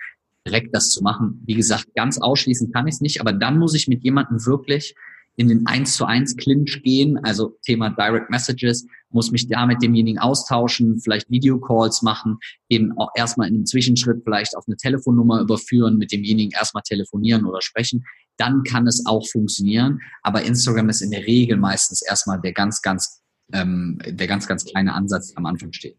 direkt 0.47 0.75
das 0.75 0.91
zu 0.91 1.03
machen. 1.03 1.43
Wie 1.47 1.55
gesagt, 1.55 1.87
ganz 1.95 2.19
ausschließen 2.19 2.73
kann 2.73 2.87
ich 2.87 2.95
es 2.95 3.01
nicht, 3.01 3.21
aber 3.21 3.33
dann 3.33 3.59
muss 3.59 3.75
ich 3.75 3.89
mit 3.89 4.05
jemandem 4.05 4.45
wirklich 4.47 4.95
in 5.37 5.49
den 5.49 5.67
1 5.67 5.97
zu 5.97 6.05
1 6.05 6.37
Clinch 6.37 6.83
gehen, 6.83 7.19
also 7.25 7.57
Thema 7.65 7.91
Direct 7.91 8.31
Messages, 8.31 8.87
muss 9.11 9.31
mich 9.31 9.49
da 9.49 9.67
mit 9.67 9.83
demjenigen 9.83 10.19
austauschen, 10.19 11.01
vielleicht 11.01 11.31
Videocalls 11.31 12.03
machen, 12.03 12.39
eben 12.69 12.97
auch 12.99 13.11
erstmal 13.17 13.49
in 13.49 13.55
einem 13.55 13.67
Zwischenschritt 13.67 14.23
vielleicht 14.23 14.57
auf 14.57 14.65
eine 14.67 14.77
Telefonnummer 14.77 15.41
überführen, 15.41 15.97
mit 15.97 16.13
demjenigen 16.13 16.53
erstmal 16.53 16.83
telefonieren 16.83 17.47
oder 17.47 17.63
sprechen. 17.63 18.05
Dann 18.41 18.63
kann 18.65 18.87
es 18.87 19.05
auch 19.07 19.27
funktionieren. 19.29 20.01
Aber 20.23 20.43
Instagram 20.43 20.89
ist 20.89 21.03
in 21.03 21.11
der 21.11 21.27
Regel 21.27 21.57
meistens 21.57 22.03
erstmal 22.03 22.41
der 22.41 22.53
ganz, 22.53 22.81
ganz, 22.83 23.23
ähm, 23.53 23.99
der 24.07 24.27
ganz, 24.27 24.47
ganz 24.47 24.65
kleine 24.65 24.95
Ansatz, 24.95 25.29
der 25.29 25.39
am 25.39 25.47
Anfang 25.47 25.73
steht. 25.73 25.99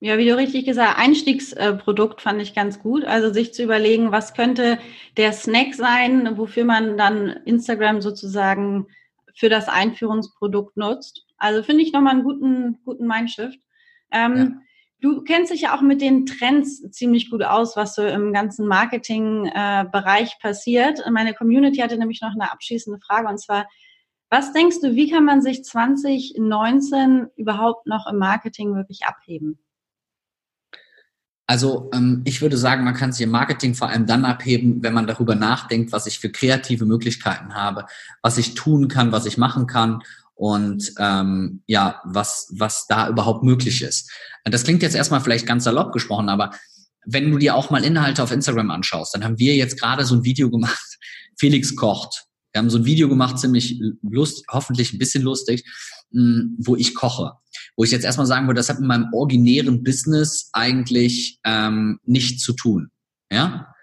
Ja, 0.00 0.18
wie 0.18 0.26
du 0.26 0.36
richtig 0.36 0.66
gesagt, 0.66 0.98
Einstiegsprodukt 0.98 2.20
fand 2.20 2.42
ich 2.42 2.54
ganz 2.54 2.80
gut. 2.80 3.04
Also 3.04 3.32
sich 3.32 3.54
zu 3.54 3.62
überlegen, 3.62 4.12
was 4.12 4.34
könnte 4.34 4.78
der 5.16 5.32
Snack 5.32 5.74
sein, 5.74 6.36
wofür 6.36 6.64
man 6.64 6.98
dann 6.98 7.28
Instagram 7.46 8.02
sozusagen 8.02 8.86
für 9.34 9.48
das 9.48 9.68
Einführungsprodukt 9.68 10.76
nutzt. 10.76 11.24
Also 11.38 11.62
finde 11.62 11.82
ich 11.82 11.92
nochmal 11.92 12.14
einen 12.14 12.24
guten, 12.24 12.78
guten 12.84 13.06
Mindshift. 13.06 13.58
Ähm, 14.12 14.36
ja. 14.36 14.50
Du 15.04 15.20
kennst 15.20 15.52
dich 15.52 15.60
ja 15.60 15.76
auch 15.76 15.82
mit 15.82 16.00
den 16.00 16.24
Trends 16.24 16.80
ziemlich 16.90 17.28
gut 17.28 17.42
aus, 17.42 17.76
was 17.76 17.94
so 17.94 18.02
im 18.02 18.32
ganzen 18.32 18.66
Marketing-Bereich 18.66 20.38
passiert. 20.40 20.98
Meine 21.12 21.34
Community 21.34 21.80
hatte 21.80 21.98
nämlich 21.98 22.22
noch 22.22 22.32
eine 22.32 22.50
abschließende 22.50 22.98
Frage 23.00 23.28
und 23.28 23.38
zwar, 23.38 23.66
was 24.30 24.54
denkst 24.54 24.80
du, 24.80 24.94
wie 24.94 25.10
kann 25.10 25.26
man 25.26 25.42
sich 25.42 25.62
2019 25.62 27.26
überhaupt 27.36 27.86
noch 27.86 28.06
im 28.10 28.16
Marketing 28.16 28.74
wirklich 28.76 29.04
abheben? 29.04 29.58
Also 31.46 31.90
ähm, 31.92 32.22
ich 32.24 32.40
würde 32.40 32.56
sagen, 32.56 32.84
man 32.84 32.94
kann 32.94 33.12
sich 33.12 33.24
im 33.24 33.30
Marketing 33.30 33.74
vor 33.74 33.90
allem 33.90 34.06
dann 34.06 34.24
abheben, 34.24 34.82
wenn 34.82 34.94
man 34.94 35.06
darüber 35.06 35.34
nachdenkt, 35.34 35.92
was 35.92 36.06
ich 36.06 36.18
für 36.18 36.30
kreative 36.30 36.86
Möglichkeiten 36.86 37.54
habe, 37.54 37.84
was 38.22 38.38
ich 38.38 38.54
tun 38.54 38.88
kann, 38.88 39.12
was 39.12 39.26
ich 39.26 39.36
machen 39.36 39.66
kann 39.66 40.02
und 40.34 40.92
ähm, 40.98 41.62
ja, 41.66 42.00
was, 42.04 42.48
was 42.56 42.86
da 42.88 43.08
überhaupt 43.08 43.44
möglich 43.44 43.82
ist. 43.82 44.10
Das 44.44 44.64
klingt 44.64 44.82
jetzt 44.82 44.96
erstmal 44.96 45.20
vielleicht 45.20 45.46
ganz 45.46 45.64
salopp 45.64 45.92
gesprochen, 45.92 46.28
aber 46.28 46.50
wenn 47.06 47.30
du 47.30 47.38
dir 47.38 47.54
auch 47.54 47.70
mal 47.70 47.84
Inhalte 47.84 48.22
auf 48.22 48.32
Instagram 48.32 48.70
anschaust, 48.70 49.14
dann 49.14 49.24
haben 49.24 49.38
wir 49.38 49.54
jetzt 49.54 49.78
gerade 49.78 50.04
so 50.04 50.14
ein 50.14 50.24
Video 50.24 50.50
gemacht, 50.50 50.98
Felix 51.38 51.76
kocht. 51.76 52.24
Wir 52.52 52.60
haben 52.60 52.70
so 52.70 52.78
ein 52.78 52.84
Video 52.84 53.08
gemacht, 53.08 53.38
ziemlich 53.38 53.80
lust, 54.02 54.44
hoffentlich 54.48 54.92
ein 54.92 54.98
bisschen 54.98 55.24
lustig, 55.24 55.64
hm, 56.12 56.56
wo 56.58 56.76
ich 56.76 56.94
koche. 56.94 57.32
Wo 57.76 57.82
ich 57.82 57.90
jetzt 57.90 58.04
erstmal 58.04 58.26
sagen 58.26 58.46
würde, 58.46 58.58
das 58.58 58.68
hat 58.68 58.78
mit 58.78 58.88
meinem 58.88 59.12
originären 59.12 59.82
Business 59.82 60.50
eigentlich 60.52 61.40
ähm, 61.44 61.98
nichts 62.04 62.42
zu 62.42 62.52
tun. 62.52 62.90
Ja? 63.30 63.73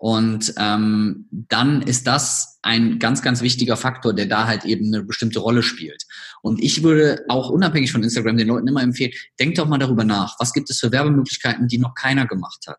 Und 0.00 0.54
ähm, 0.58 1.26
dann 1.30 1.82
ist 1.82 2.06
das 2.06 2.60
ein 2.62 3.00
ganz, 3.00 3.20
ganz 3.20 3.42
wichtiger 3.42 3.76
Faktor, 3.76 4.14
der 4.14 4.26
da 4.26 4.46
halt 4.46 4.64
eben 4.64 4.86
eine 4.86 5.02
bestimmte 5.02 5.40
Rolle 5.40 5.64
spielt. 5.64 6.04
Und 6.40 6.62
ich 6.62 6.84
würde 6.84 7.24
auch 7.28 7.50
unabhängig 7.50 7.90
von 7.90 8.04
Instagram 8.04 8.36
den 8.36 8.46
Leuten 8.46 8.68
immer 8.68 8.82
empfehlen, 8.82 9.10
denkt 9.40 9.58
doch 9.58 9.66
mal 9.66 9.78
darüber 9.78 10.04
nach, 10.04 10.36
was 10.38 10.52
gibt 10.52 10.70
es 10.70 10.78
für 10.78 10.92
Werbemöglichkeiten, 10.92 11.66
die 11.66 11.78
noch 11.78 11.94
keiner 11.94 12.26
gemacht 12.26 12.66
hat, 12.68 12.78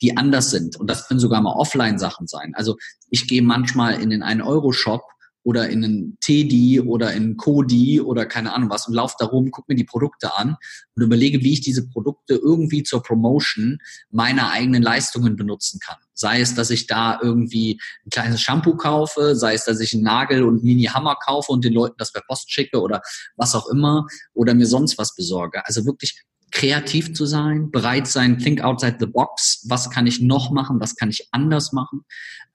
die 0.00 0.16
anders 0.16 0.50
sind. 0.50 0.76
Und 0.76 0.88
das 0.88 1.08
können 1.08 1.18
sogar 1.18 1.42
mal 1.42 1.54
Offline-Sachen 1.54 2.28
sein. 2.28 2.52
Also 2.54 2.76
ich 3.10 3.26
gehe 3.26 3.42
manchmal 3.42 4.00
in 4.00 4.10
den 4.10 4.22
1-Euro-Shop 4.22 5.02
oder 5.42 5.68
in 5.68 5.84
einen 5.84 6.18
Teddy 6.20 6.80
oder 6.80 7.12
in 7.12 7.36
Kodi 7.36 8.00
oder 8.00 8.26
keine 8.26 8.52
Ahnung 8.52 8.70
was 8.70 8.86
und 8.86 8.94
laufe 8.94 9.16
da 9.18 9.26
rum, 9.26 9.50
gucke 9.50 9.72
mir 9.72 9.76
die 9.76 9.84
Produkte 9.84 10.36
an 10.36 10.56
und 10.94 11.02
überlege, 11.02 11.40
wie 11.40 11.54
ich 11.54 11.62
diese 11.62 11.88
Produkte 11.88 12.34
irgendwie 12.34 12.82
zur 12.82 13.02
Promotion 13.02 13.78
meiner 14.10 14.50
eigenen 14.50 14.82
Leistungen 14.82 15.36
benutzen 15.36 15.80
kann. 15.80 15.96
Sei 16.20 16.40
es, 16.40 16.54
dass 16.54 16.68
ich 16.68 16.86
da 16.86 17.18
irgendwie 17.22 17.80
ein 18.04 18.10
kleines 18.10 18.42
Shampoo 18.42 18.76
kaufe, 18.76 19.34
sei 19.34 19.54
es, 19.54 19.64
dass 19.64 19.80
ich 19.80 19.94
einen 19.94 20.02
Nagel 20.02 20.42
und 20.42 20.56
einen 20.56 20.64
Mini-Hammer 20.64 21.16
kaufe 21.16 21.50
und 21.50 21.64
den 21.64 21.72
Leuten 21.72 21.96
das 21.96 22.12
per 22.12 22.22
Post 22.28 22.52
schicke 22.52 22.80
oder 22.80 23.00
was 23.36 23.54
auch 23.54 23.68
immer 23.68 24.06
oder 24.34 24.52
mir 24.52 24.66
sonst 24.66 24.98
was 24.98 25.14
besorge. 25.14 25.66
Also 25.66 25.86
wirklich 25.86 26.22
kreativ 26.50 27.14
zu 27.14 27.24
sein, 27.24 27.70
bereit 27.70 28.06
sein, 28.06 28.38
think 28.38 28.60
outside 28.60 28.96
the 29.00 29.06
box. 29.06 29.64
Was 29.68 29.88
kann 29.88 30.06
ich 30.06 30.20
noch 30.20 30.50
machen? 30.50 30.78
Was 30.78 30.94
kann 30.94 31.08
ich 31.08 31.28
anders 31.30 31.72
machen? 31.72 32.04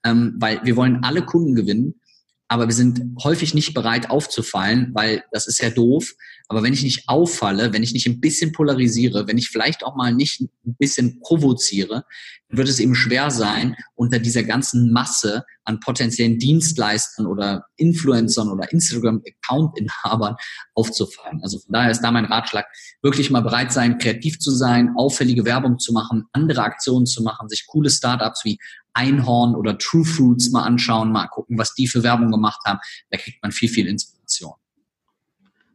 Ähm, 0.04 0.36
weil 0.38 0.60
wir 0.62 0.76
wollen 0.76 1.02
alle 1.02 1.24
Kunden 1.24 1.56
gewinnen 1.56 2.00
aber 2.48 2.68
wir 2.68 2.74
sind 2.74 3.02
häufig 3.24 3.54
nicht 3.54 3.74
bereit 3.74 4.10
aufzufallen, 4.10 4.90
weil 4.94 5.24
das 5.32 5.48
ist 5.48 5.60
ja 5.60 5.70
doof. 5.70 6.14
Aber 6.48 6.62
wenn 6.62 6.72
ich 6.72 6.82
nicht 6.82 7.08
auffalle, 7.08 7.72
wenn 7.72 7.82
ich 7.82 7.92
nicht 7.92 8.06
ein 8.06 8.20
bisschen 8.20 8.52
polarisiere, 8.52 9.26
wenn 9.26 9.38
ich 9.38 9.48
vielleicht 9.48 9.84
auch 9.84 9.96
mal 9.96 10.14
nicht 10.14 10.40
ein 10.40 10.76
bisschen 10.78 11.20
provoziere, 11.20 12.04
wird 12.48 12.68
es 12.68 12.78
eben 12.78 12.94
schwer 12.94 13.30
sein, 13.30 13.74
unter 13.96 14.20
dieser 14.20 14.44
ganzen 14.44 14.92
Masse 14.92 15.44
an 15.64 15.80
potenziellen 15.80 16.38
Dienstleistern 16.38 17.26
oder 17.26 17.66
Influencern 17.76 18.48
oder 18.48 18.70
Instagram-Account-Inhabern 18.70 20.36
aufzufallen. 20.74 21.42
Also 21.42 21.58
von 21.58 21.72
daher 21.72 21.90
ist 21.90 22.02
da 22.02 22.12
mein 22.12 22.26
Ratschlag, 22.26 22.66
wirklich 23.02 23.30
mal 23.30 23.40
bereit 23.40 23.72
sein, 23.72 23.98
kreativ 23.98 24.38
zu 24.38 24.52
sein, 24.52 24.90
auffällige 24.96 25.44
Werbung 25.44 25.80
zu 25.80 25.92
machen, 25.92 26.24
andere 26.32 26.62
Aktionen 26.62 27.06
zu 27.06 27.22
machen, 27.22 27.48
sich 27.48 27.66
coole 27.66 27.90
Startups 27.90 28.44
wie 28.44 28.58
Einhorn 28.94 29.54
oder 29.54 29.76
True 29.76 30.04
Fruits 30.04 30.50
mal 30.50 30.62
anschauen, 30.62 31.10
mal 31.10 31.26
gucken, 31.26 31.58
was 31.58 31.74
die 31.74 31.88
für 31.88 32.02
Werbung 32.02 32.30
gemacht 32.30 32.60
haben. 32.64 32.78
Da 33.10 33.18
kriegt 33.18 33.42
man 33.42 33.52
viel, 33.52 33.68
viel 33.68 33.88
Inspiration. 33.88 34.15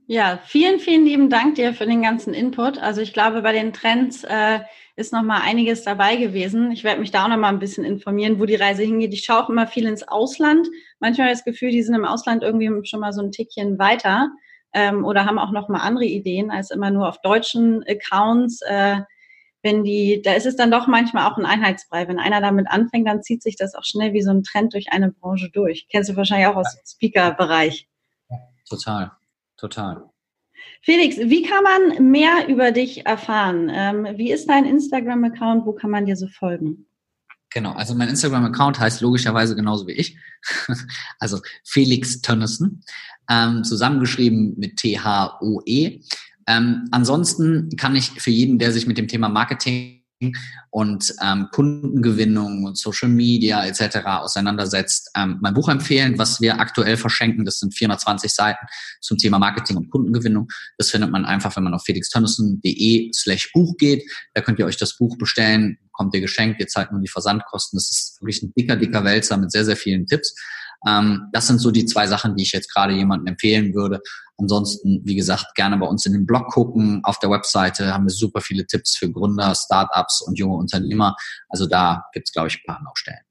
Ja, 0.07 0.39
vielen, 0.43 0.79
vielen 0.79 1.05
lieben 1.05 1.29
Dank 1.29 1.55
dir 1.55 1.73
für 1.73 1.85
den 1.85 2.01
ganzen 2.01 2.33
Input. 2.33 2.77
Also 2.79 3.01
ich 3.01 3.13
glaube, 3.13 3.41
bei 3.41 3.53
den 3.53 3.71
Trends 3.71 4.23
äh, 4.23 4.59
ist 4.95 5.13
noch 5.13 5.23
mal 5.23 5.41
einiges 5.41 5.83
dabei 5.83 6.17
gewesen. 6.17 6.71
Ich 6.71 6.83
werde 6.83 6.99
mich 6.99 7.11
da 7.11 7.23
auch 7.23 7.29
noch 7.29 7.37
mal 7.37 7.49
ein 7.49 7.59
bisschen 7.59 7.85
informieren, 7.85 8.39
wo 8.39 8.45
die 8.45 8.55
Reise 8.55 8.83
hingeht. 8.83 9.13
Ich 9.13 9.23
schaue 9.23 9.43
auch 9.43 9.49
immer 9.49 9.67
viel 9.67 9.85
ins 9.85 10.07
Ausland. 10.07 10.67
Manchmal 10.99 11.27
habe 11.27 11.33
ich 11.33 11.39
das 11.39 11.45
Gefühl, 11.45 11.71
die 11.71 11.81
sind 11.81 11.95
im 11.95 12.05
Ausland 12.05 12.43
irgendwie 12.43 12.69
schon 12.85 12.99
mal 12.99 13.13
so 13.13 13.21
ein 13.21 13.31
Tickchen 13.31 13.79
weiter 13.79 14.29
ähm, 14.73 15.05
oder 15.05 15.25
haben 15.25 15.39
auch 15.39 15.51
noch 15.51 15.69
mal 15.69 15.79
andere 15.79 16.05
Ideen 16.05 16.51
als 16.51 16.71
immer 16.71 16.91
nur 16.91 17.07
auf 17.07 17.21
deutschen 17.21 17.83
Accounts. 17.87 18.61
Äh, 18.63 19.01
wenn 19.63 19.83
die, 19.83 20.21
da 20.23 20.33
ist 20.33 20.45
es 20.45 20.55
dann 20.55 20.71
doch 20.71 20.87
manchmal 20.87 21.31
auch 21.31 21.37
ein 21.37 21.45
Einheitsbrei. 21.45 22.07
Wenn 22.07 22.19
einer 22.19 22.41
damit 22.41 22.67
anfängt, 22.67 23.07
dann 23.07 23.21
zieht 23.21 23.43
sich 23.43 23.55
das 23.55 23.75
auch 23.75 23.83
schnell 23.83 24.13
wie 24.13 24.23
so 24.23 24.31
ein 24.31 24.43
Trend 24.43 24.73
durch 24.73 24.91
eine 24.91 25.11
Branche 25.11 25.49
durch. 25.51 25.87
Kennst 25.89 26.09
du 26.09 26.15
wahrscheinlich 26.15 26.47
auch 26.47 26.55
aus 26.55 26.73
dem 26.73 26.81
Speaker-Bereich. 26.85 27.87
Total, 28.67 29.11
total. 29.61 30.09
Felix, 30.83 31.17
wie 31.17 31.43
kann 31.43 31.63
man 31.63 32.11
mehr 32.11 32.47
über 32.47 32.71
dich 32.71 33.05
erfahren? 33.05 33.71
Ähm, 33.73 34.07
wie 34.17 34.31
ist 34.31 34.47
dein 34.49 34.65
Instagram-Account? 34.65 35.65
Wo 35.65 35.73
kann 35.73 35.91
man 35.91 36.05
dir 36.05 36.15
so 36.15 36.27
folgen? 36.27 36.87
Genau, 37.51 37.73
also 37.73 37.93
mein 37.95 38.09
Instagram-Account 38.09 38.79
heißt 38.79 39.01
logischerweise 39.01 39.55
genauso 39.55 39.85
wie 39.87 39.93
ich. 39.93 40.17
also 41.19 41.39
Felix 41.63 42.21
Tönnissen, 42.21 42.83
ähm, 43.29 43.63
zusammengeschrieben 43.63 44.55
mit 44.57 44.77
T-H-O-E. 44.77 46.01
Ähm, 46.47 46.87
ansonsten 46.91 47.69
kann 47.77 47.95
ich 47.95 48.09
für 48.21 48.31
jeden, 48.31 48.57
der 48.57 48.71
sich 48.71 48.87
mit 48.87 48.97
dem 48.97 49.07
Thema 49.07 49.29
Marketing 49.29 50.00
und 50.69 51.13
ähm, 51.21 51.47
Kundengewinnung 51.51 52.63
und 52.65 52.77
Social 52.77 53.09
Media 53.09 53.65
etc. 53.65 53.97
auseinandersetzt, 54.05 55.11
ähm, 55.15 55.39
mein 55.41 55.53
Buch 55.53 55.69
empfehlen, 55.69 56.17
was 56.17 56.41
wir 56.41 56.59
aktuell 56.59 56.97
verschenken. 56.97 57.45
Das 57.45 57.59
sind 57.59 57.75
420 57.75 58.31
Seiten 58.31 58.65
zum 59.01 59.17
Thema 59.17 59.39
Marketing 59.39 59.77
und 59.77 59.89
Kundengewinnung. 59.89 60.47
Das 60.77 60.91
findet 60.91 61.11
man 61.11 61.25
einfach, 61.25 61.55
wenn 61.55 61.63
man 61.63 61.73
auf 61.73 61.83
felixtönnissen.de 61.83 63.11
slash 63.13 63.51
Buch 63.53 63.75
geht. 63.77 64.03
Da 64.33 64.41
könnt 64.41 64.59
ihr 64.59 64.65
euch 64.65 64.77
das 64.77 64.97
Buch 64.97 65.17
bestellen, 65.17 65.77
kommt 65.91 66.13
ihr 66.15 66.21
geschenkt, 66.21 66.59
ihr 66.59 66.67
zahlt 66.67 66.91
nur 66.91 67.01
die 67.01 67.07
Versandkosten. 67.07 67.77
Das 67.77 67.89
ist 67.89 68.21
wirklich 68.21 68.43
ein 68.43 68.53
dicker, 68.57 68.75
dicker 68.75 69.03
Wälzer 69.03 69.37
mit 69.37 69.51
sehr, 69.51 69.65
sehr 69.65 69.77
vielen 69.77 70.05
Tipps. 70.05 70.35
Ähm, 70.87 71.27
das 71.31 71.47
sind 71.47 71.59
so 71.59 71.71
die 71.71 71.85
zwei 71.85 72.07
Sachen, 72.07 72.35
die 72.35 72.43
ich 72.43 72.51
jetzt 72.51 72.73
gerade 72.73 72.93
jemandem 72.93 73.27
empfehlen 73.27 73.73
würde. 73.73 74.01
Ansonsten, 74.37 75.01
wie 75.03 75.15
gesagt, 75.15 75.53
gerne 75.55 75.77
bei 75.77 75.85
uns 75.85 76.05
in 76.05 76.13
den 76.13 76.25
Blog 76.25 76.47
gucken. 76.47 77.01
Auf 77.03 77.19
der 77.19 77.29
Webseite 77.29 77.93
haben 77.93 78.05
wir 78.05 78.11
super 78.11 78.41
viele 78.41 78.65
Tipps 78.65 78.95
für 78.97 79.11
Gründer, 79.11 79.53
Startups 79.55 80.21
und 80.21 80.39
junge 80.39 80.55
Unternehmer. 80.55 81.15
Also 81.49 81.67
da 81.67 82.05
gibt's 82.13 82.31
glaube 82.31 82.47
ich, 82.47 82.55
ein 82.55 82.65
paar 82.65 82.77
Anlaufstellen. 82.77 83.21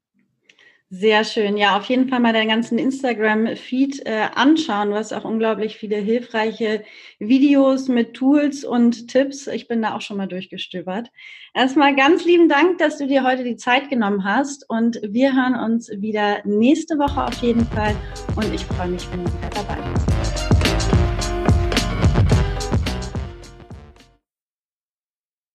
Sehr 0.93 1.23
schön. 1.23 1.55
Ja, 1.55 1.77
auf 1.77 1.85
jeden 1.85 2.09
Fall 2.09 2.19
mal 2.19 2.33
deinen 2.33 2.49
ganzen 2.49 2.77
Instagram-Feed 2.77 4.05
äh, 4.05 4.27
anschauen. 4.35 4.89
Du 4.89 4.95
hast 4.95 5.13
auch 5.13 5.23
unglaublich 5.23 5.77
viele 5.77 5.95
hilfreiche 5.95 6.83
Videos 7.17 7.87
mit 7.87 8.13
Tools 8.13 8.65
und 8.65 9.07
Tipps. 9.07 9.47
Ich 9.47 9.69
bin 9.69 9.81
da 9.81 9.95
auch 9.95 10.01
schon 10.01 10.17
mal 10.17 10.27
durchgestöbert. 10.27 11.09
Erstmal 11.53 11.95
ganz 11.95 12.25
lieben 12.25 12.49
Dank, 12.49 12.77
dass 12.79 12.97
du 12.97 13.07
dir 13.07 13.23
heute 13.23 13.45
die 13.45 13.55
Zeit 13.55 13.89
genommen 13.89 14.25
hast 14.25 14.69
und 14.69 14.99
wir 15.01 15.33
hören 15.33 15.55
uns 15.55 15.89
wieder 15.89 16.39
nächste 16.43 16.99
Woche 16.99 17.23
auf 17.23 17.41
jeden 17.41 17.65
Fall 17.67 17.95
und 18.35 18.53
ich 18.53 18.65
freue 18.65 18.89
mich, 18.89 19.09
wenn 19.11 19.23
du 19.23 19.31
wieder 19.31 19.49
dabei 19.49 19.77
bist. 19.93 20.10